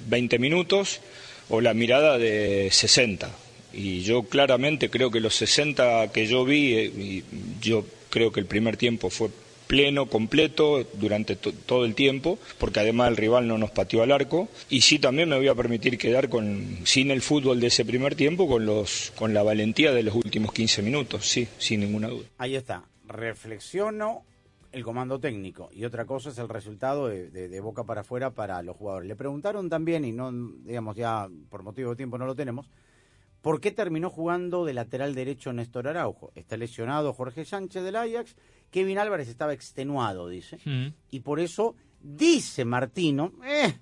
[0.08, 1.02] 20 minutos
[1.50, 3.30] o la mirada de 60.
[3.74, 7.24] Y yo claramente creo que los 60 que yo vi, eh, y
[7.62, 9.30] yo creo que el primer tiempo fue
[9.68, 14.48] pleno, completo, durante todo el tiempo, porque además el rival no nos pateó al arco.
[14.70, 18.16] Y sí también me voy a permitir quedar con, sin el fútbol de ese primer
[18.16, 22.26] tiempo, con, los, con la valentía de los últimos 15 minutos, sí, sin ninguna duda.
[22.38, 22.84] Ahí está.
[23.08, 24.24] Reflexiono
[24.72, 28.32] el comando técnico y otra cosa es el resultado de, de- de boca para afuera
[28.32, 29.08] para los jugadores.
[29.08, 30.32] Le preguntaron también, y no,
[30.66, 32.68] digamos, ya por motivo de tiempo no lo tenemos,
[33.42, 36.32] ¿por qué terminó jugando de lateral derecho Néstor Araujo?
[36.36, 38.36] Está lesionado Jorge Sánchez del Ajax,
[38.76, 40.88] Kevin Álvarez estaba extenuado, dice, Mm.
[41.10, 43.74] y por eso dice Martino eh,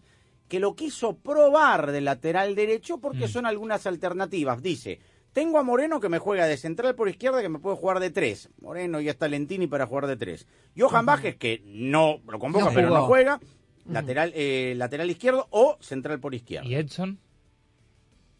[0.47, 4.61] que lo quiso probar de lateral derecho porque son algunas alternativas.
[4.61, 4.99] Dice,
[5.31, 8.11] tengo a Moreno que me juega de central por izquierda que me puede jugar de
[8.11, 8.51] tres.
[8.61, 10.45] Moreno y hasta Lentini para jugar de tres.
[10.77, 13.39] Johan Vázquez que no lo convoca No pero no juega.
[13.89, 16.67] Lateral, eh, lateral izquierdo o central por izquierda.
[16.69, 17.17] ¿Y Edson?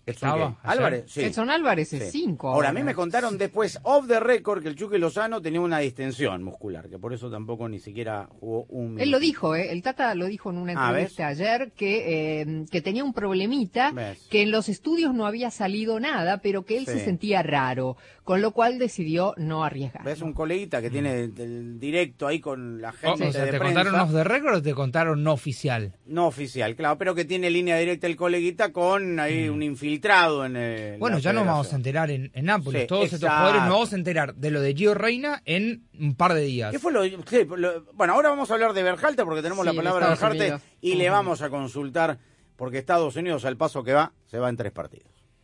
[0.06, 0.58] Estaba.
[0.64, 1.22] Álvarez, sí.
[1.22, 2.14] Edson Álvarez es.
[2.42, 5.80] Ahora, a mí me contaron después, off the record, que el Chucky Lozano tenía una
[5.80, 9.04] distensión muscular, que por eso tampoco ni siquiera jugó un minuto.
[9.04, 9.72] Él lo dijo, ¿eh?
[9.72, 13.92] el Tata lo dijo en una Ah, entrevista ayer, que, eh, que tenía un problemita,
[13.92, 14.28] ¿Ves?
[14.30, 18.42] que en los estudios no había salido nada, pero que él se sentía raro, con
[18.42, 20.04] lo cual decidió no arriesgar.
[20.06, 23.46] ¿Ves un coleguita que tiene el, el directo ahí con la O, gente o sea,
[23.46, 23.84] de ¿te prensa?
[23.84, 25.98] contaron off the record o te contaron no oficial?
[26.06, 30.56] No oficial, claro, pero que tiene línea directa el coleguita con ahí un infiltrado en
[30.56, 30.96] el...
[30.98, 31.00] Mm.
[31.00, 32.84] Bueno, ya nos vamos a enterar en, en Nápoles.
[32.84, 33.36] Sí, Todos estos exacto.
[33.38, 36.72] jugadores nos vamos a enterar de lo de Gio Reina en un par de días.
[36.72, 37.02] ¿Qué fue lo,
[37.94, 40.62] Bueno, ahora vamos a hablar de Berjalta porque tenemos Sí, la palabra de Unidos.
[40.82, 42.20] y le vamos a consultar
[42.56, 45.13] porque Estados Unidos al paso que va, se va en tres partidos.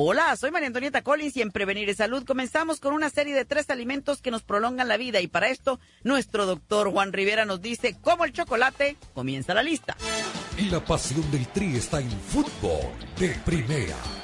[0.00, 3.44] Hola, soy María Antonieta Collins y en Prevenir y Salud comenzamos con una serie de
[3.44, 7.60] tres alimentos que nos prolongan la vida y para esto nuestro doctor Juan Rivera nos
[7.60, 9.96] dice cómo el chocolate comienza la lista.
[10.56, 13.96] Y la pasión del Tri está en fútbol de primera.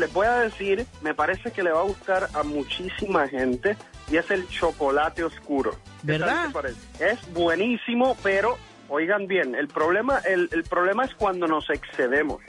[0.00, 3.76] Les voy a decir, me parece que le va a gustar a muchísima gente
[4.10, 5.72] y es el chocolate oscuro.
[6.04, 6.72] ¿Qué tal ¿Verdad?
[6.98, 8.56] Es buenísimo, pero
[8.88, 12.42] oigan bien, el problema, el, el problema es cuando nos excedemos.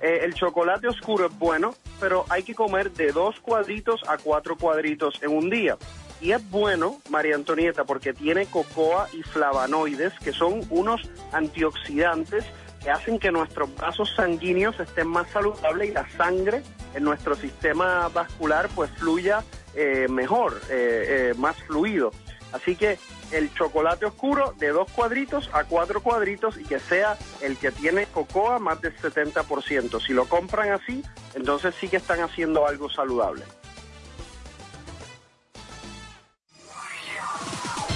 [0.00, 4.56] Eh, el chocolate oscuro es bueno, pero hay que comer de dos cuadritos a cuatro
[4.56, 5.76] cuadritos en un día.
[6.20, 12.44] Y es bueno, María Antonieta, porque tiene cocoa y flavonoides, que son unos antioxidantes
[12.86, 16.62] que hacen que nuestros vasos sanguíneos estén más saludables y la sangre
[16.94, 19.42] en nuestro sistema vascular pues fluya
[19.74, 22.12] eh, mejor, eh, eh, más fluido.
[22.52, 22.96] Así que
[23.32, 28.06] el chocolate oscuro de dos cuadritos a cuatro cuadritos y que sea el que tiene
[28.06, 30.00] cocoa más del 70%.
[30.00, 31.02] Si lo compran así,
[31.34, 33.42] entonces sí que están haciendo algo saludable.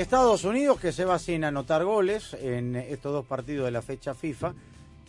[0.00, 4.14] Estados Unidos que se va sin anotar goles en estos dos partidos de la fecha
[4.14, 4.54] FIFA.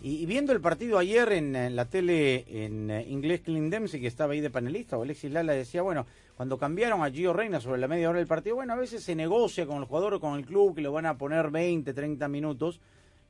[0.02, 4.08] Y, viendo el partido ayer en, en la tele en eh, inglés, Clint Dempsey, que
[4.08, 7.80] estaba ahí de panelista, o Alexis Lala decía, bueno, cuando cambiaron a Gio Reina sobre
[7.80, 10.40] la media hora del partido, bueno, a veces se negocia con el jugador o con
[10.40, 12.80] el club que lo van a poner 20, 30 minutos,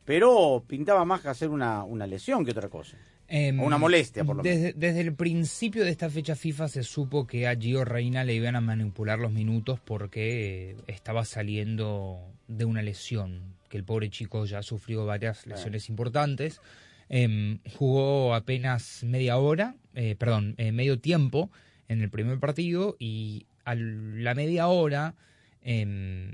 [0.10, 2.98] pero pintaba más que hacer una, una lesión que otra cosa.
[3.28, 4.58] Em, o una molestia, por lo menos.
[4.60, 8.34] desde, desde el principio de esta fecha FIFA se supo que a Gio Reina le
[8.34, 14.10] iban a manipular los minutos porque eh, estaba saliendo de una lesión, que el pobre
[14.10, 16.60] chico ya sufrió varias lesiones importantes.
[17.08, 21.52] Em, jugó apenas media hora, eh, perdón, eh, medio tiempo
[21.88, 25.14] en el primer partido y a la media hora
[25.62, 26.32] em,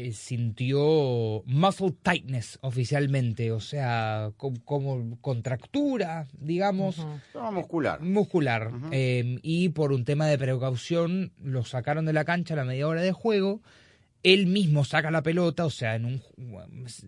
[0.00, 6.96] eh, sintió muscle tightness oficialmente, o sea, co- como contractura, digamos.
[8.00, 8.00] Muscular.
[8.00, 8.70] Muscular.
[8.92, 12.86] Eh, y por un tema de precaución lo sacaron de la cancha a la media
[12.86, 13.60] hora de juego.
[14.22, 16.22] Él mismo saca la pelota, o sea, en un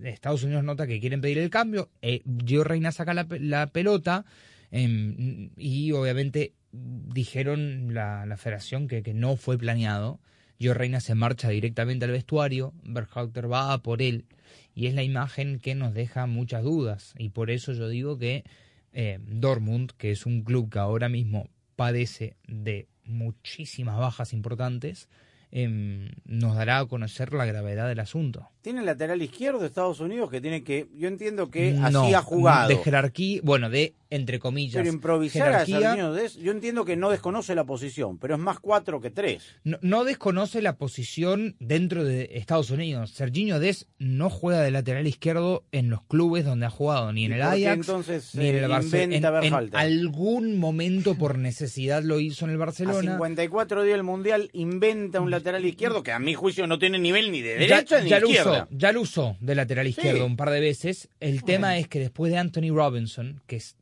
[0.04, 1.90] Estados Unidos nota que quieren pedir el cambio.
[2.02, 4.24] Eh, Gio Reina saca la, pe- la pelota
[4.72, 10.20] eh, y obviamente dijeron la, la federación que, que no fue planeado.
[10.60, 14.26] Gio Reina se marcha directamente al vestuario, Berhalter va a por él
[14.74, 18.44] y es la imagen que nos deja muchas dudas y por eso yo digo que
[18.92, 25.08] eh, Dortmund, que es un club que ahora mismo padece de muchísimas bajas importantes,
[25.52, 28.48] em, nos dará a conocer la gravedad del asunto.
[28.62, 32.14] Tiene el lateral izquierdo de Estados Unidos que tiene que, yo entiendo que No, así
[32.14, 32.68] ha jugado.
[32.68, 34.74] De jerarquía, bueno, de entre comillas.
[34.74, 38.40] Pero improvisar a jerarquía, Serginho Dest, yo entiendo que no desconoce la posición, pero es
[38.40, 39.44] más cuatro que tres.
[39.64, 43.12] no, no desconoce la posición dentro de Estados Unidos.
[43.12, 47.32] Serginho Des no juega de lateral izquierdo en los clubes donde ha jugado, ni en
[47.32, 49.40] ¿Y el Ajax, entonces, ni en el Barcelona.
[49.42, 53.12] En, en algún momento por necesidad lo hizo en el A Barcelona.
[53.12, 57.30] 54 días del Mundial inventa un lateral izquierdo que a mi juicio no tiene nivel
[57.32, 58.62] ni de Ya- derecha ni ya de izquierda.
[58.64, 61.08] usó, ya lo usó de lateral izquierdo un par de veces.
[61.20, 63.76] El tema es que después de Anthony Robinson, que es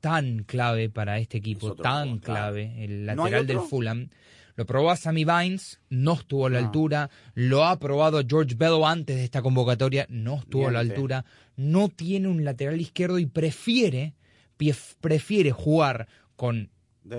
[0.00, 3.60] tan clave para este equipo, tan clave, el ¿No hay lateral del?
[3.60, 4.08] Fulham,
[4.56, 6.66] lo probó a Sammy Vines, no estuvo a la No.
[6.66, 11.24] altura, lo ha probado George Bello antes de esta convocatoria, no estuvo a la altura,
[11.56, 14.14] no tiene un lateral izquierdo y prefiere,
[15.00, 16.70] prefiere jugar con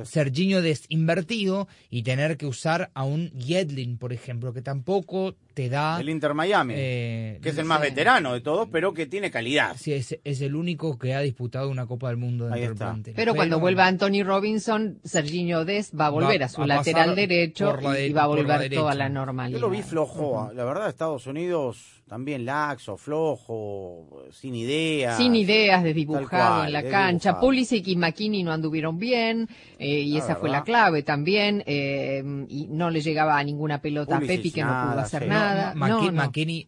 [0.04, 6.00] Serginho desinvertido y tener que usar a un Yedlin, por ejemplo, que tampoco te da...
[6.00, 9.76] El Inter Miami, eh, que es el más veterano de todos, pero que tiene calidad.
[9.78, 12.72] Sí, es, es el único que ha disputado una Copa del Mundo dentro Ahí del
[12.74, 12.86] está.
[12.92, 13.14] plantel.
[13.16, 17.16] Pero cuando vuelva Anthony Robinson, Serginho Dest va a volver Va- a su a lateral
[17.16, 19.60] derecho por la de- y va a la volver toda la normalidad.
[19.60, 25.16] Yo lo vi flojo, la verdad, Estados Unidos también laxo, flojo, sin idea.
[25.16, 27.40] Sin ideas, desdibujado cual, en la cancha.
[27.40, 29.48] Pulisic y McKinney no anduvieron bien,
[29.80, 31.64] eh, y La esa fue la clave también.
[31.66, 35.24] eh, y no le llegaba a ninguna pelota Pulisic, a Pepi, que no pudo hacer
[35.24, 35.30] sí.
[35.30, 35.74] nada.
[35.74, 36.22] No, McKin- no.
[36.24, 36.68] McKinney,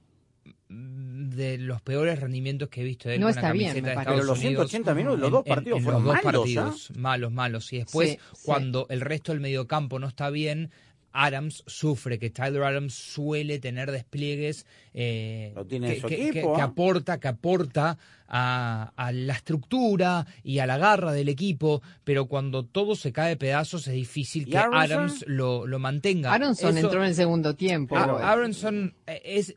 [0.69, 3.81] de los peores rendimientos que he visto de él No con la está bien, camiseta
[3.87, 3.99] me de.
[3.99, 6.39] Estados Pero los Unidos 180 minutos, los dos en- partidos en fueron los dos malos,
[6.41, 7.73] partidos, malos, malos.
[7.73, 8.41] Y después, Sí, sí.
[8.45, 10.71] cuando el resto del mediocampo no está bien,
[11.13, 16.27] Adams sufre, que Tyler Adams suele tener despliegues eh, Lo tiene que, en su que-
[16.27, 16.65] equipo, que- que ¿ah?
[16.65, 17.97] aporta, que aporta
[18.27, 23.29] a, a la estructura y a la garra del equipo, pero cuando todo se cae
[23.29, 24.81] de pedazos es difícil ¿Y que Aronson?
[24.81, 26.33] Adams lo, lo mantenga.
[26.33, 27.95] Aronson Eso- entró en el segundo tiempo.
[27.95, 29.55] a- Aronson eh, es.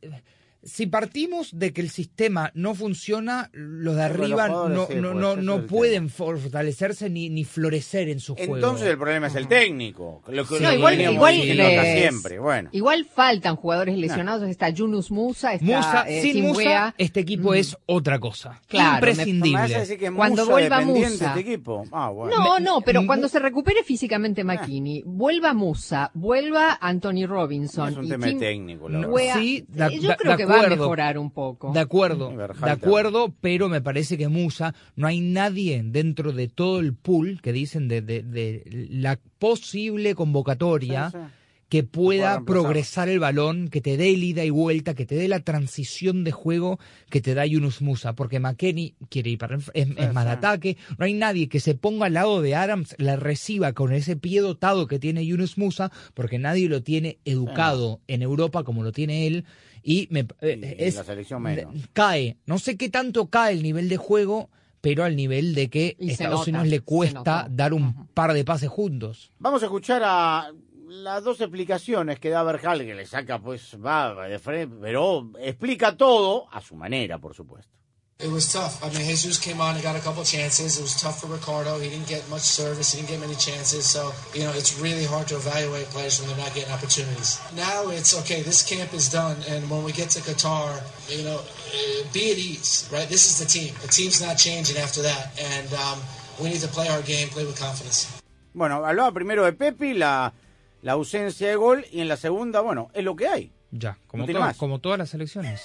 [0.66, 5.36] Si partimos de que el sistema no funciona, los de arriba no, no, pues, no,
[5.36, 8.56] no pueden fortalecerse ni, ni florecer en su juego.
[8.56, 10.22] Entonces el problema es el técnico.
[10.28, 12.38] Lo que Sí, lo igual, igual, eh, siempre.
[12.38, 12.68] Bueno.
[12.72, 14.48] igual faltan jugadores lesionados.
[14.48, 16.46] Está Yunus Musa, está Musa, eh, sin.
[16.46, 18.60] Musa, este equipo es otra cosa.
[18.68, 19.52] Claro, Imprescindible.
[19.58, 21.26] ¿Me vas a decir que es Cuando Musa vuelva Musa.
[21.28, 21.84] este equipo?
[21.92, 22.36] Ah, bueno.
[22.36, 27.88] No, no, pero cuando se recupere físicamente McKinney, vuelva Musa, vuelva Anthony Robinson.
[27.90, 30.68] Es un y tema Tim técnico, la Sí, de- eh, yo creo que va a
[30.68, 31.72] mejorar un poco.
[31.72, 36.80] De acuerdo, de acuerdo, pero me parece que Musa, no hay nadie dentro de todo
[36.80, 41.24] el pool que dicen de, de- de la posible convocatoria Sí, sí.
[41.68, 45.26] que pueda progresar el balón, que te dé el ida y vuelta, que te dé
[45.26, 46.78] la transición de juego
[47.10, 50.30] que te da Yunus Musa, porque McKenny quiere ir para el- es, es más de
[50.30, 54.14] ataque, no hay nadie que se ponga al lado de Adams, la reciba con ese
[54.16, 58.92] pie dotado que tiene Yunus Musa, porque nadie lo tiene educado en Europa como lo
[58.92, 59.44] tiene él,
[59.88, 61.72] y me, eh, Y es, la selección menos.
[61.92, 65.96] cae, no sé qué tanto cae el nivel de juego, pero al nivel de que
[66.00, 69.30] Y Estados nota, Unidos le cuesta dar un par de pases juntos.
[69.38, 70.50] Vamos a escuchar a
[70.88, 75.96] las dos explicaciones que da Berhal, que le saca pues va de frente, pero explica
[75.96, 77.72] todo a su manera, por supuesto.
[78.18, 78.82] It was tough.
[78.82, 80.78] I mean, Jesus came on and got a couple chances.
[80.78, 81.78] It was tough for Ricardo.
[81.78, 82.94] He didn't get much service.
[82.94, 83.84] He didn't get many chances.
[83.84, 87.38] So, you know, it's really hard to evaluate players when they're not getting opportunities.
[87.54, 88.40] Now it's okay.
[88.40, 90.80] This camp is done, and when we get to Qatar,
[91.14, 91.40] you know,
[91.74, 93.06] eh, be at ease, right?
[93.06, 93.74] This is the team.
[93.82, 95.98] The team's not changing after that, and um,
[96.40, 98.08] we need to play our game, play with confidence.
[98.54, 100.32] Bueno, hablaba primero de Pepi, la,
[100.80, 103.52] la ausencia de gol, y en la segunda, bueno, es lo que hay.
[103.72, 105.60] Ya, como, No tiene todas- como todas las selecciones.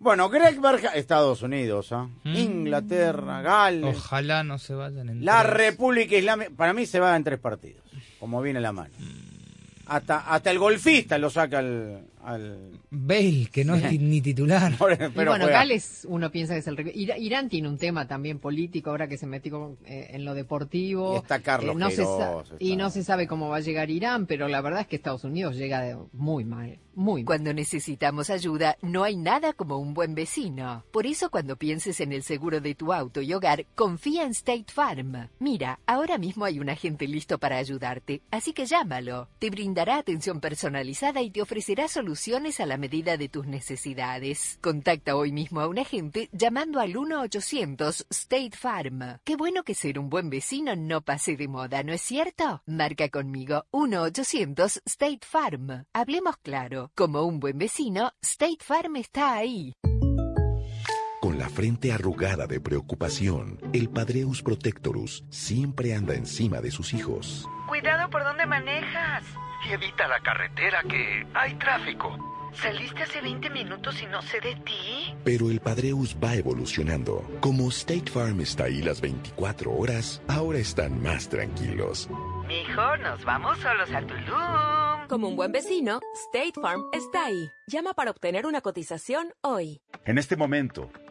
[0.00, 2.08] Bueno, Greg Berhal, Estados Unidos, ¿ah?
[2.24, 5.52] Inglaterra, Gales, Ojalá no se vayan en la tres.
[5.52, 7.82] República Islámica, para mí se va en tres partidos,
[8.18, 8.94] como viene la mano.
[9.86, 12.02] Hasta, hasta el golfista lo saca al...
[12.24, 12.80] al...
[12.90, 14.72] Bale, que no es ni titular.
[14.78, 15.46] Pero bueno, juega.
[15.50, 19.26] Gales, uno piensa que es el Irán tiene un tema también político ahora que se
[19.26, 21.14] metió con- eh, en lo deportivo.
[21.14, 23.60] Y está Carlos Eh, no se sa- Queiroz, Y no se sabe cómo va a
[23.60, 27.26] llegar Irán, pero la verdad es que Estados Unidos llega de- muy mal, muy mal.
[27.26, 30.84] Cuando necesitamos ayuda, no hay nada como un buen vecino.
[30.90, 34.66] Por eso cuando pienses en el seguro de tu auto y hogar, confía en State
[34.72, 35.28] Farm.
[35.38, 39.28] Mira, ahora mismo hay un agente listo para ayudarte, así que llámalo.
[39.38, 44.58] Te brindará atención personalizada y te ofrecerá soluciones a la medida de tus necesidades.
[44.60, 49.20] Contacta hoy mismo a un agente llamando al 1-800 State Farm.
[49.22, 52.62] Qué bueno que ser un buen vecino no pase de moda, ¿no es cierto?
[52.66, 55.84] Marca conmigo 1-800 State Farm.
[55.92, 56.90] Hablemos claro.
[56.96, 59.74] Como un buen vecino, State Farm está ahí.
[61.20, 67.46] Con la frente arrugada de preocupación, el Padreus Protectorus siempre anda encima de sus hijos.
[67.70, 69.22] Cuidado por dónde manejas.
[69.64, 72.18] Y evita la carretera que hay tráfico.
[72.52, 75.14] Saliste hace 20 minutos y no sé de ti.
[75.22, 77.22] Pero el Padreus va evolucionando.
[77.40, 82.10] Como State Farm está ahí las 24 horas, ahora están más tranquilos.
[82.48, 85.06] Mijo, nos vamos solos a Tulum.
[85.08, 87.52] Como un buen vecino, State Farm está ahí.
[87.68, 89.80] Llama para obtener una cotización hoy.
[90.06, 90.90] En este momento,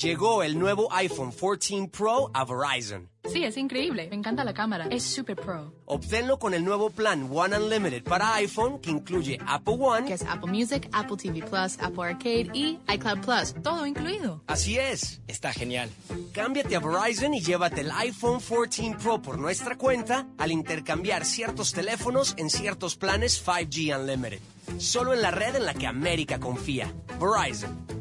[0.00, 3.10] Llegó el nuevo iPhone 14 Pro a Verizon.
[3.30, 4.08] Sí, es increíble.
[4.08, 4.86] Me encanta la cámara.
[4.90, 5.74] Es super pro.
[5.84, 10.22] Obténlo con el nuevo plan One Unlimited para iPhone que incluye Apple One, que es
[10.22, 13.62] Apple Music, Apple TV Plus, Apple Arcade y iCloud Plus.
[13.62, 14.42] Todo incluido.
[14.46, 15.20] Así es.
[15.28, 15.90] Está genial.
[16.32, 21.74] Cámbiate a Verizon y llévate el iPhone 14 Pro por nuestra cuenta al intercambiar ciertos
[21.74, 24.40] teléfonos en ciertos planes 5G Unlimited.
[24.78, 26.90] Solo en la red en la que América confía.
[27.20, 28.00] Verizon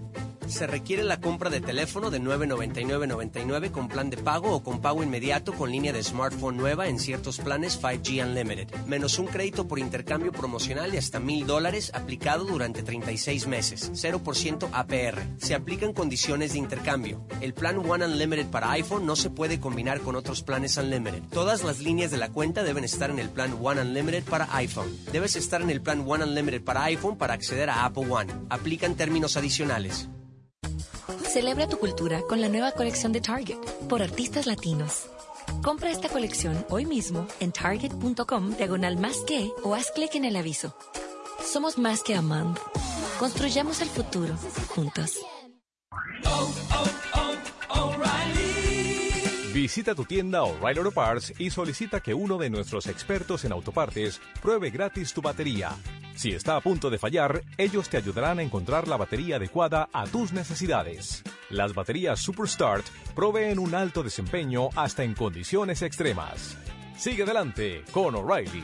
[0.49, 5.03] se requiere la compra de teléfono de 999.99 con plan de pago o con pago
[5.03, 9.79] inmediato con línea de smartphone nueva en ciertos planes 5G Unlimited, menos un crédito por
[9.79, 15.21] intercambio promocional de hasta mil dólares aplicado durante 36 meses, 0% APR.
[15.37, 17.25] Se aplican condiciones de intercambio.
[17.41, 21.23] El plan One Unlimited para iPhone no se puede combinar con otros planes Unlimited.
[21.29, 24.89] Todas las líneas de la cuenta deben estar en el plan One Unlimited para iPhone.
[25.11, 28.33] Debes estar en el plan One Unlimited para iPhone para acceder a Apple One.
[28.49, 30.09] Aplican términos adicionales.
[31.30, 33.57] Celebra tu cultura con la nueva colección de Target
[33.88, 35.05] por artistas latinos.
[35.64, 40.36] Compra esta colección hoy mismo en target.com diagonal más que o haz clic en el
[40.36, 40.76] aviso.
[41.43, 42.60] Somos más que amando.
[43.20, 44.36] Construyamos el futuro
[44.70, 45.20] juntos.
[49.60, 54.22] Visita tu tienda O'Reilly Auto Parts y solicita que uno de nuestros expertos en autopartes
[54.41, 55.72] pruebe gratis tu batería.
[56.16, 60.05] Si está a punto de fallar, ellos te ayudarán a encontrar la batería adecuada a
[60.05, 61.24] tus necesidades.
[61.49, 66.55] Las baterías Superstart proveen un alto desempeño hasta en condiciones extremas.
[66.97, 68.64] Sigue adelante con O'Reilly.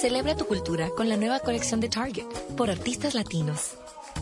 [0.00, 2.26] Celebra tu cultura con la nueva colección de Target
[2.56, 3.72] por artistas latinos.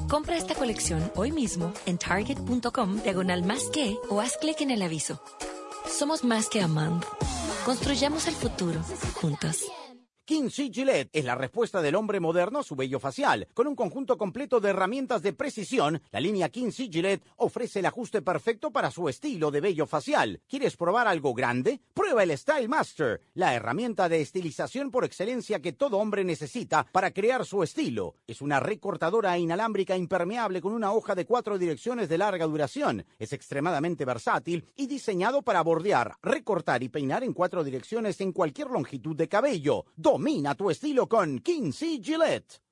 [0.09, 4.81] Compra esta colección hoy mismo en target.com diagonal más que o haz clic en el
[4.81, 5.21] aviso.
[5.87, 7.07] Somos más que amando.
[7.67, 8.81] Construyamos el futuro
[9.21, 9.67] juntos.
[10.27, 13.47] Kinsey Gillette es la respuesta del hombre moderno a su vello facial.
[13.55, 18.23] Con un conjunto completo de herramientas de precisión, la línea Kinsey Gillette ofrece el ajuste
[18.23, 20.41] perfecto para su estilo de vello facial.
[20.49, 21.81] ¿Quieres probar algo grande?
[21.95, 27.13] Prueba el Style Master, la herramienta de estilización por excelencia que todo hombre necesita para
[27.13, 28.17] crear su estilo.
[28.27, 33.07] Es una recortadora inalámbrica impermeable con una hoja de cuatro direcciones de larga duración.
[33.21, 38.71] Es extremadamente versátil y diseñado para bordear, recortar y peinar en cuatro direcciones en cualquier
[38.71, 39.85] longitud de cabello.
[40.17, 42.63] Domina tu estilo con Kinsey Gillette.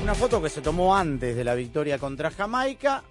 [0.00, 3.02] Una foto que se tomó antes de la victoria contra Jamaica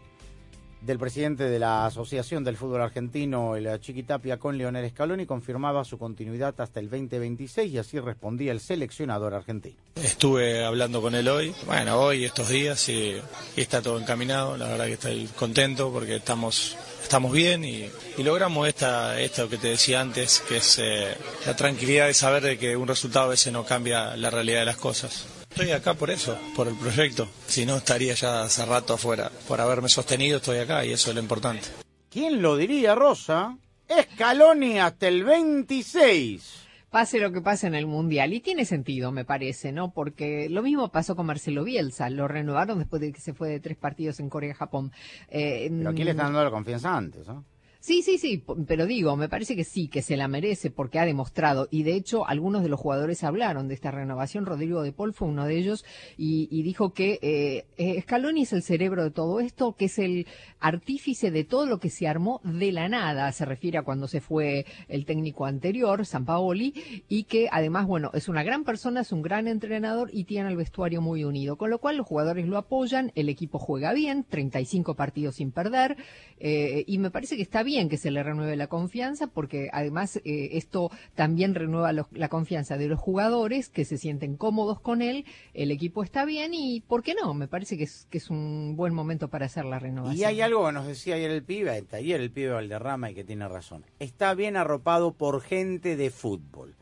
[0.86, 5.98] del presidente de la Asociación del Fútbol Argentino, el Chiquitapia, con Leonel Scaloni, confirmaba su
[5.98, 9.78] continuidad hasta el 2026 y así respondía el seleccionador argentino.
[9.96, 13.16] Estuve hablando con él hoy, bueno, hoy, estos días, y,
[13.56, 14.58] está todo encaminado.
[14.58, 19.58] La verdad que estoy contento porque estamos, estamos bien y, y logramos esta, esto que
[19.58, 21.16] te decía antes, que es eh,
[21.46, 24.66] la tranquilidad de saber de que un resultado a veces no cambia la realidad de
[24.66, 25.28] las cosas.
[25.54, 27.28] Estoy acá por eso, por el proyecto.
[27.46, 29.32] Si no, estaría ya hace rato afuera.
[29.48, 31.68] Por haberme sostenido, estoy acá y eso es lo importante.
[32.10, 33.56] ¿Quién lo diría, Rosa?
[33.88, 36.62] Scaloni hasta el 26.
[36.90, 38.34] Pase lo que pase en el Mundial.
[38.34, 39.94] Y tiene sentido, me parece, ¿no?
[39.94, 42.10] Porque lo mismo pasó con Marcelo Bielsa.
[42.10, 44.92] Lo renovaron después de que se fue de tres partidos en Corea-Japón.
[45.30, 47.46] Eh, Pero aquí le están dando la confianza antes, ¿no?
[47.84, 51.06] Sí, sí, sí, pero digo, me parece que sí, que se la merece porque ha
[51.06, 55.12] demostrado, y de hecho algunos de los jugadores hablaron de esta renovación, Rodrigo de Paul
[55.12, 55.84] fue uno de ellos,
[56.16, 60.28] y, dijo que eh, eh, Scaloni es el cerebro de todo esto, que es el
[60.62, 64.22] artífice de todo lo que se armó de la nada, se refiere a cuando se
[64.22, 69.22] fue el técnico anterior, Sampaoli, y que además, bueno, es una gran persona, es un
[69.22, 73.12] gran entrenador y tiene el vestuario muy unido, con lo cual los jugadores lo apoyan,
[73.16, 75.98] el equipo juega bien, 35 partidos sin perder,
[76.38, 80.18] eh, y me parece que está bien que se le renueve la confianza porque además
[80.18, 85.02] eh, esto también renueva los, la confianza de los jugadores que se sienten cómodos con
[85.02, 87.34] él, el equipo está bien y ¿por qué no?
[87.34, 90.20] Me parece que es, que es un buen momento para hacer la renovación.
[90.20, 93.24] Y hay algo que nos decía ayer el pibe, ayer el pibe Valderrama y que
[93.24, 93.84] tiene razón.
[94.00, 96.76] Está bien arropado por gente de fútbol.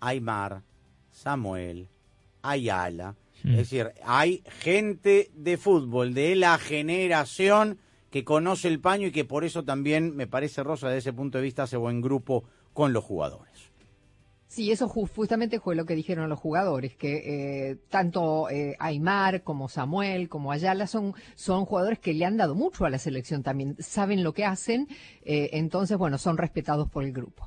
[0.00, 0.62] Aymar,
[1.12, 1.88] Samuel,
[2.42, 7.78] Ayala, Es decir, hay gente de fútbol de la generación
[8.10, 11.38] que conoce el paño y que por eso también me parece Rosa desde ese punto
[11.38, 13.52] de vista hace buen grupo con los jugadores.
[14.46, 19.42] Sí, eso ju- justamente fue lo que dijeron los jugadores, que eh, tanto eh, Aymar
[19.42, 23.42] como Samuel como Ayala son, son jugadores que le han dado mucho a la selección
[23.42, 24.88] también, saben lo que hacen,
[25.22, 27.46] eh, entonces, bueno, son respetados por el grupo.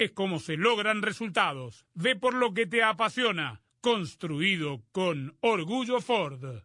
[0.00, 1.84] es como se logran resultados.
[1.92, 6.62] Ve por lo que te apasiona, construido con orgullo Ford.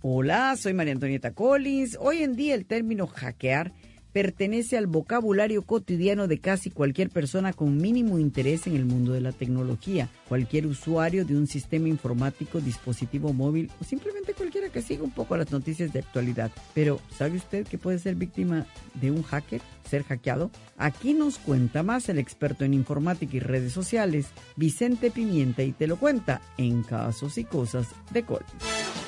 [0.00, 1.98] Hola, soy María Antonieta Collins.
[2.00, 3.72] Hoy en día el término hackear
[4.16, 9.20] pertenece al vocabulario cotidiano de casi cualquier persona con mínimo interés en el mundo de
[9.20, 15.04] la tecnología, cualquier usuario de un sistema informático, dispositivo móvil o simplemente cualquiera que siga
[15.04, 16.50] un poco las noticias de actualidad.
[16.72, 18.64] Pero, ¿sabe usted que puede ser víctima
[18.94, 19.60] de un hacker?
[19.86, 20.50] ser hackeado?
[20.78, 25.86] Aquí nos cuenta más el experto en informática y redes sociales, Vicente Pimienta, y te
[25.86, 28.95] lo cuenta en Casos y Cosas de Collins.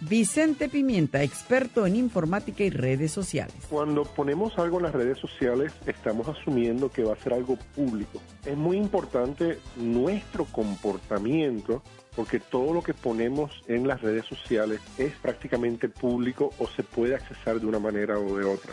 [0.00, 3.54] Vicente Pimienta, experto en informática y redes sociales.
[3.68, 8.20] Cuando ponemos algo en las redes sociales, estamos asumiendo que va a ser algo público.
[8.46, 11.82] Es muy importante nuestro comportamiento
[12.14, 17.16] porque todo lo que ponemos en las redes sociales es prácticamente público o se puede
[17.16, 18.72] accesar de una manera o de otra.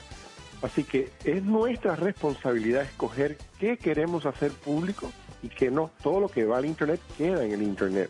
[0.62, 5.12] Así que es nuestra responsabilidad escoger qué queremos hacer público
[5.42, 5.92] y qué no.
[6.02, 8.10] Todo lo que va al Internet queda en el Internet.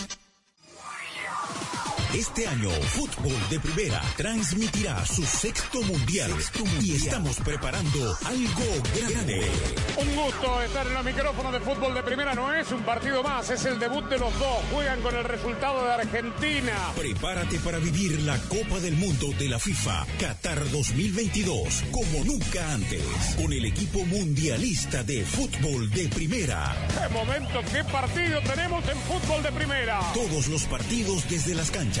[2.13, 6.29] Este año, Fútbol de Primera transmitirá su sexto mundial,
[6.81, 9.49] y estamos preparando algo grande.
[9.95, 12.35] Un gusto estar en los micrófonos de fútbol de primera.
[12.35, 14.57] No es un partido más, es el debut de los dos.
[14.73, 16.73] Juegan con el resultado de Argentina.
[16.97, 23.03] Prepárate para vivir la Copa del Mundo de la FIFA Qatar 2022 como nunca antes,
[23.37, 26.75] con el equipo mundialista de fútbol de primera.
[26.89, 30.01] ¡Qué momento, qué partido tenemos en fútbol de primera!
[30.13, 32.00] Todos los partidos desde las canchas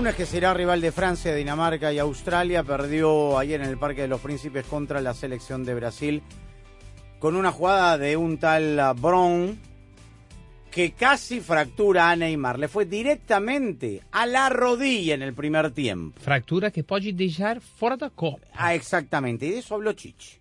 [0.00, 4.08] Túnez, que será rival de Francia, Dinamarca y Australia, perdió ayer en el Parque de
[4.08, 6.22] los Príncipes contra la selección de Brasil
[7.18, 9.60] con una jugada de un tal Brown
[10.70, 12.58] que casi fractura a Neymar.
[12.58, 16.18] Le fue directamente a la rodilla en el primer tiempo.
[16.18, 18.46] Fractura que pode deixar fora da Copa.
[18.54, 19.44] Ah, exactamente.
[19.44, 20.40] Y de eso habló Chichi.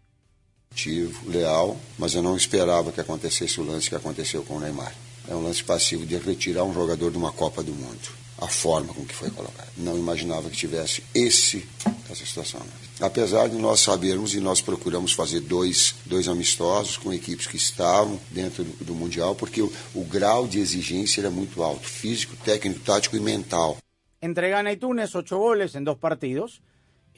[0.71, 4.93] ativo, leal, mas eu não esperava que acontecesse o lance que aconteceu com o Neymar.
[5.27, 8.18] É um lance passivo de retirar um jogador de uma Copa do Mundo.
[8.41, 9.67] A forma com que foi colocado.
[9.75, 11.67] Não imaginava que tivesse esse
[12.11, 12.61] essa situação.
[12.99, 18.19] Apesar de nós sabermos e nós procuramos fazer dois, dois amistosos com equipes que estavam
[18.31, 22.79] dentro do, do Mundial, porque o, o grau de exigência era muito alto, físico, técnico,
[22.79, 23.77] tático e mental.
[24.21, 26.61] Entre Ghana y Túnez, ocho goles en dos partidos.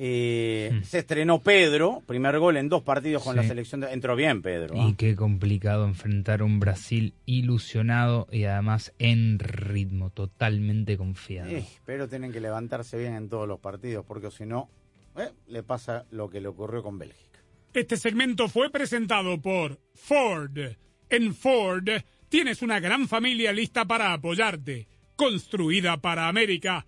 [0.04, 3.38] Eh, Se estrenó Pedro, primer gol en dos partidos con Sí.
[3.42, 3.82] la selección.
[3.82, 3.92] De...
[3.94, 4.74] Entró bien Pedro.
[4.82, 4.88] ¿ah?
[4.90, 11.52] Y qué complicado enfrentar un Brasil ilusionado y además en ritmo, totalmente confiado.
[11.52, 14.70] Eh, pero tienen que levantarse bien en todos los partidos, porque si no,
[15.18, 17.40] eh, le pasa lo que le ocurrió con Bélgica.
[17.72, 20.58] Este segmento fue presentado por Ford.
[21.12, 21.88] En Ford
[22.28, 24.88] tienes una gran familia lista para apoyarte.
[25.16, 26.88] Construida para América,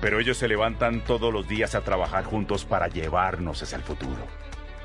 [0.00, 4.26] pero ellos se levantan todos los días a trabajar juntos para llevarnos hacia el futuro.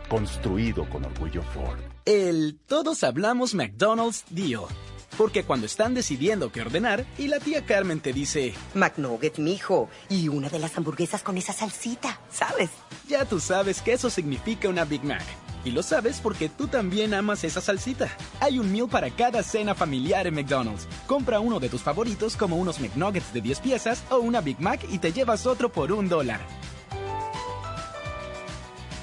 [0.09, 1.79] Construido con orgullo Ford.
[2.05, 4.65] El todos hablamos McDonald's Deal.
[5.17, 10.27] Porque cuando están decidiendo qué ordenar y la tía Carmen te dice, McNugget, mijo, y
[10.27, 12.69] una de las hamburguesas con esa salsita, ¿sabes?
[13.07, 15.23] ya tú sabes que eso significa una Big Mac.
[15.65, 18.15] Y lo sabes porque tú también amas esa salsita.
[18.39, 20.87] Hay un meal para cada cena familiar en McDonald's.
[21.07, 24.85] Compra uno de tus favoritos como unos McNuggets de 10 piezas o una Big Mac
[24.89, 26.39] y te llevas otro por un dólar.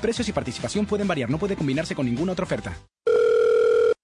[0.00, 2.76] Precios y participación pueden variar, no puede combinarse con ninguna otra oferta.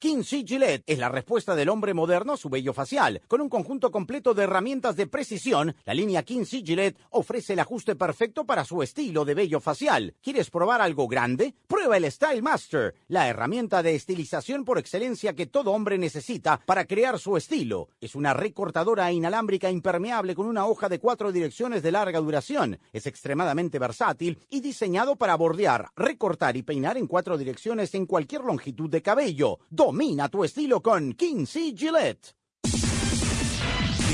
[0.00, 3.20] Kinsey Gillette es la respuesta del hombre moderno a su vello facial.
[3.28, 7.96] Con un conjunto completo de herramientas de precisión, la línea Kinsey Gillette ofrece el ajuste
[7.96, 10.14] perfecto para su estilo de vello facial.
[10.22, 11.54] ¿Quieres probar algo grande?
[11.66, 16.86] Prueba el Style Master, la herramienta de estilización por excelencia que todo hombre necesita para
[16.86, 17.90] crear su estilo.
[18.00, 22.78] Es una recortadora inalámbrica impermeable con una hoja de cuatro direcciones de larga duración.
[22.94, 28.44] Es extremadamente versátil y diseñado para bordear, recortar y peinar en cuatro direcciones en cualquier
[28.44, 29.58] longitud de cabello.
[29.90, 32.39] Domina tu estilo con Kinsey Gillette.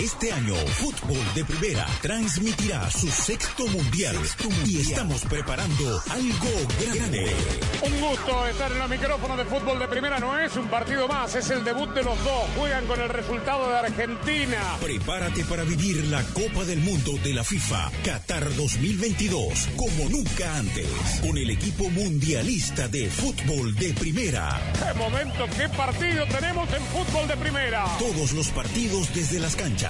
[0.00, 4.16] Este año, Fútbol de Primera transmitirá su sexto mundial,
[4.64, 6.48] y estamos preparando algo
[6.80, 7.30] grande.
[7.82, 10.18] Un gusto estar en los micrófonos de fútbol de primera.
[10.18, 12.44] No es un partido más, es el debut de los dos.
[12.56, 14.76] Juegan con el resultado de Argentina.
[14.80, 20.88] Prepárate para vivir la Copa del Mundo de la FIFA Qatar 2022 como nunca antes,
[21.20, 24.60] con el equipo mundialista de fútbol de primera.
[24.74, 27.84] ¡Qué momento, qué partido tenemos en fútbol de primera!
[27.98, 29.89] Todos los partidos desde las canchas,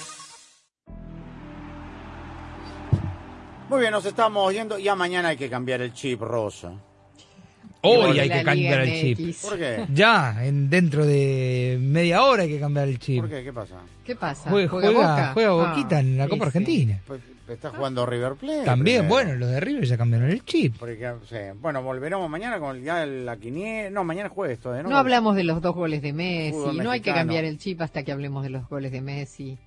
[3.71, 4.77] Muy bien, nos estamos yendo.
[4.77, 6.73] Ya mañana hay que cambiar el chip rosa.
[7.83, 9.37] Hoy hay que cambiar el chip.
[9.41, 9.87] ¿Por qué?
[9.93, 13.21] Ya, en, dentro de media hora hay que cambiar el chip.
[13.21, 13.45] ¿Por qué?
[13.45, 13.75] ¿Qué pasa?
[14.03, 14.49] ¿Qué pasa?
[14.49, 15.31] Juega, juega, Boca?
[15.33, 16.47] juega Ah, Boquita en la Copa sí.
[16.47, 16.99] Argentina.
[17.07, 18.65] Pues, está jugando River Plate.
[18.65, 19.25] También, primero.
[19.25, 20.75] bueno, los de River ya cambiaron el chip.
[20.77, 21.37] Porque, sí.
[21.61, 23.89] Bueno, volveremos mañana con ya la quiniela.
[23.89, 24.89] No, mañana es jueves todavía, ¿no?
[24.89, 28.03] No hablamos de los dos goles de Messi, no hay que cambiar el chip hasta
[28.03, 29.57] que hablemos de los goles de Messi.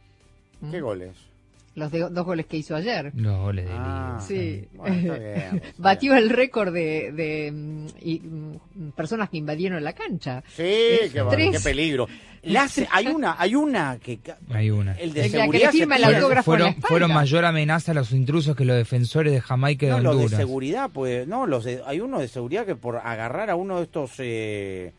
[0.60, 0.70] ¿Mm?
[0.72, 1.33] ¿Qué goles?
[1.76, 3.10] Los de- dos goles que hizo ayer.
[3.16, 4.68] Los goles de Ah, Sí.
[4.74, 5.62] Bueno, está bien.
[5.78, 10.44] Batió el récord de, de, mm, y, mm, personas que invadieron la cancha.
[10.54, 11.50] Sí, Eh, qué, tres.
[11.50, 12.06] qué peligro.
[12.44, 14.18] La hace- hay una, hay una que
[14.50, 14.92] Hay una.
[14.98, 17.12] el de La que le seguridad se firma el puede- autógrafo en la Fueron, fueron
[17.14, 20.18] mayor amenaza a los intrusos que los defensores de Jamaica y de No, los de
[20.24, 20.38] Honduras.
[20.40, 23.84] seguridad, pues, no, los de, hay uno de seguridad que por agarrar a uno de
[23.84, 24.92] estos eh,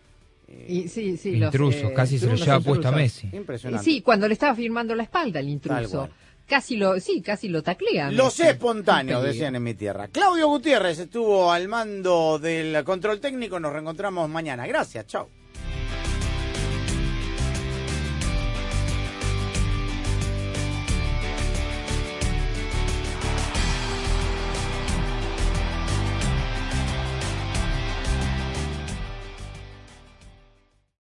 [0.68, 2.78] Y, sí, sí, los, Intrusos, eh, casi se lo los lleva intrusos.
[2.80, 3.30] puesto a Messi.
[3.32, 3.84] Y impresionante.
[3.86, 5.52] sí, cuando le estaba firmando la espalda el Tal
[5.84, 6.10] intruso.
[6.48, 8.12] Casi lo, sí, casi lo taclea.
[8.12, 8.52] Los Messi.
[8.52, 9.34] espontáneos, peligro.
[9.34, 10.08] decían en mi tierra.
[10.10, 13.60] Claudio Gutiérrez estuvo al mando del control técnico.
[13.60, 14.68] Nos reencontramos mañana.
[14.68, 15.30] Gracias, chao.